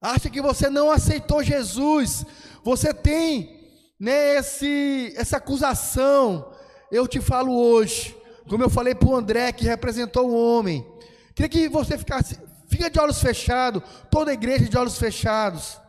[0.00, 2.24] acha que você não aceitou Jesus,
[2.64, 3.58] você tem
[4.00, 6.52] né, esse, essa acusação,
[6.90, 8.16] eu te falo hoje,
[8.48, 10.86] como eu falei para o André, que representou o homem,
[11.34, 12.38] queria que você ficasse,
[12.68, 15.80] fica de olhos fechados, toda a igreja de olhos fechados,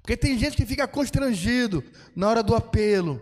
[0.00, 1.82] porque tem gente que fica constrangido
[2.14, 3.20] na hora do apelo.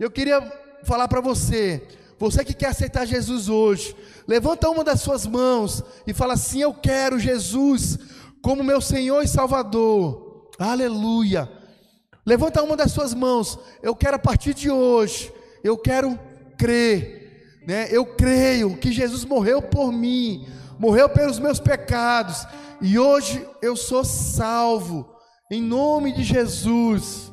[0.00, 0.40] Eu queria
[0.82, 1.86] falar para você,
[2.18, 3.94] você que quer aceitar Jesus hoje,
[4.26, 7.98] levanta uma das suas mãos e fala assim: Eu quero Jesus
[8.40, 10.50] como meu Senhor e Salvador.
[10.58, 11.50] Aleluia.
[12.24, 13.58] Levanta uma das suas mãos.
[13.82, 15.30] Eu quero a partir de hoje,
[15.62, 16.18] eu quero
[16.56, 17.88] crer, né?
[17.90, 20.46] Eu creio que Jesus morreu por mim,
[20.78, 22.46] morreu pelos meus pecados
[22.80, 25.08] e hoje eu sou salvo.
[25.50, 27.32] Em nome de Jesus.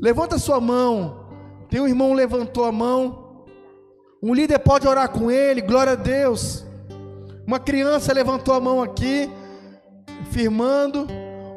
[0.00, 1.28] Levanta sua mão.
[1.70, 3.46] Tem um irmão levantou a mão.
[4.22, 6.64] Um líder pode orar com ele, glória a Deus.
[7.46, 9.30] Uma criança levantou a mão aqui,
[10.30, 11.06] firmando.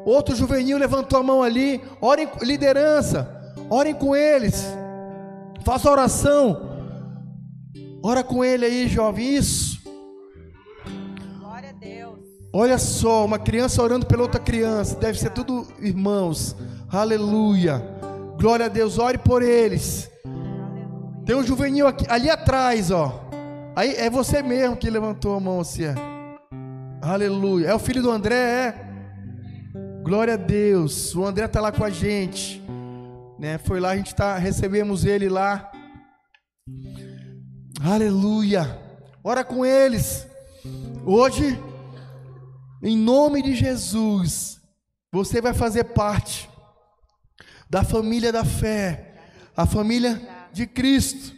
[0.04, 1.80] Outro juvenil levantou a mão ali.
[2.00, 4.64] Orem, liderança, orem com eles.
[5.64, 6.76] Faça oração.
[8.02, 9.34] Ora com ele aí, jovem.
[9.34, 9.75] Isso.
[12.58, 14.96] Olha só, uma criança orando pela outra criança.
[14.96, 16.56] Deve ser tudo irmãos.
[16.90, 17.84] Aleluia.
[18.40, 18.98] Glória a Deus.
[18.98, 20.10] Ore por eles.
[21.26, 23.28] Tem um juvenil aqui, ali atrás, ó.
[23.76, 25.84] Aí é você mesmo que levantou a mão assim.
[25.84, 25.94] é.
[27.02, 27.66] Aleluia.
[27.66, 28.90] É o filho do André, é?
[30.02, 31.14] Glória a Deus.
[31.14, 32.64] O André tá lá com a gente.
[33.38, 33.58] Né?
[33.58, 35.70] Foi lá, a gente tá, recebemos ele lá.
[37.84, 38.78] Aleluia.
[39.22, 40.26] Ora com eles.
[41.04, 41.60] Hoje,
[42.82, 44.60] em nome de Jesus,
[45.10, 46.48] você vai fazer parte
[47.68, 49.14] da família da fé,
[49.56, 50.20] a família
[50.52, 51.34] de Cristo.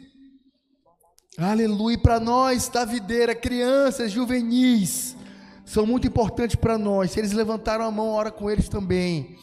[1.39, 1.99] Aleluia.
[1.99, 5.17] Para nós, da videira, crianças, juvenis,
[5.65, 7.17] são muito importantes para nós.
[7.17, 9.37] Eles levantaram a mão, ora com eles também.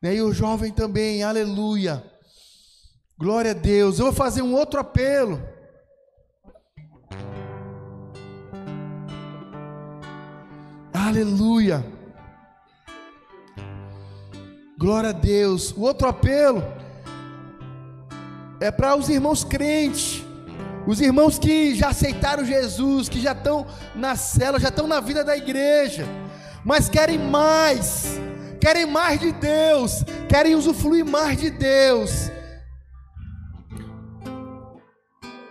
[0.00, 0.16] Né?
[0.16, 2.04] E o jovem também, aleluia.
[3.18, 3.98] Glória a Deus.
[3.98, 5.42] Eu vou fazer um outro apelo.
[10.92, 11.84] Aleluia.
[14.78, 15.72] Glória a Deus.
[15.72, 16.62] O outro apelo
[18.60, 20.22] é para os irmãos crentes,
[20.86, 25.24] os irmãos que já aceitaram Jesus, que já estão na cela, já estão na vida
[25.24, 26.06] da igreja,
[26.64, 28.20] mas querem mais,
[28.60, 32.30] querem mais de Deus, querem usufruir mais de Deus.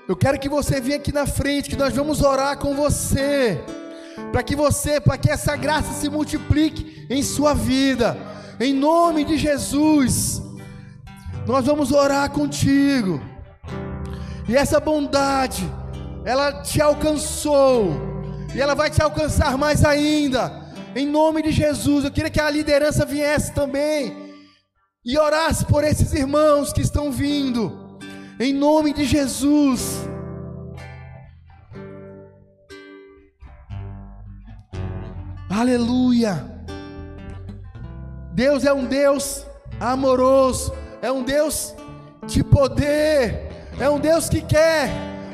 [0.07, 3.63] Eu quero que você venha aqui na frente, que nós vamos orar com você,
[4.31, 8.17] para que você, para que essa graça se multiplique em sua vida,
[8.59, 10.41] em nome de Jesus.
[11.47, 13.21] Nós vamos orar contigo,
[14.47, 15.63] e essa bondade,
[16.23, 17.91] ela te alcançou,
[18.53, 22.05] e ela vai te alcançar mais ainda, em nome de Jesus.
[22.05, 24.31] Eu queria que a liderança viesse também
[25.03, 27.97] e orasse por esses irmãos que estão vindo,
[28.39, 30.10] em nome de Jesus.
[35.51, 36.49] Aleluia.
[38.33, 39.45] Deus é um Deus
[39.79, 40.73] amoroso.
[41.01, 41.73] é um Deus
[42.27, 43.49] de poder,
[43.79, 44.89] é um Deus que quer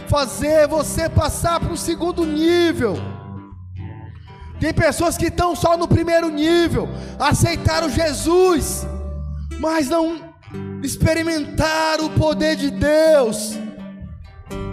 [0.07, 2.95] fazer você passar para o segundo nível.
[4.59, 6.88] Tem pessoas que estão só no primeiro nível,
[7.20, 8.88] aceitaram Jesus,
[9.59, 10.20] mas não
[10.82, 13.59] experimentaram o poder de Deus.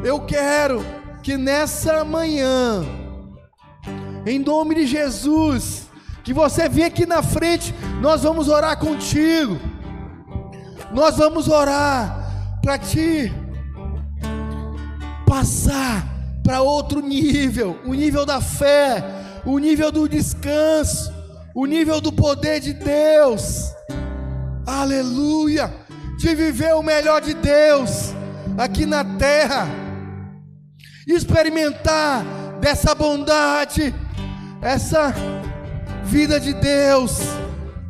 [0.05, 0.85] Eu quero
[1.23, 2.85] que nessa manhã,
[4.27, 5.89] em nome de Jesus,
[6.23, 9.59] que você venha aqui na frente, nós vamos orar contigo.
[10.93, 13.33] Nós vamos orar para ti
[15.27, 16.07] passar
[16.43, 19.03] para outro nível, o nível da fé,
[19.45, 21.13] o nível do descanso,
[21.55, 23.73] o nível do poder de Deus.
[24.67, 25.73] Aleluia!
[26.19, 28.15] De viver o melhor de Deus
[28.57, 29.67] aqui na terra,
[31.07, 32.25] experimentar
[32.61, 33.93] dessa bondade,
[34.65, 35.15] essa
[36.05, 37.21] vida de Deus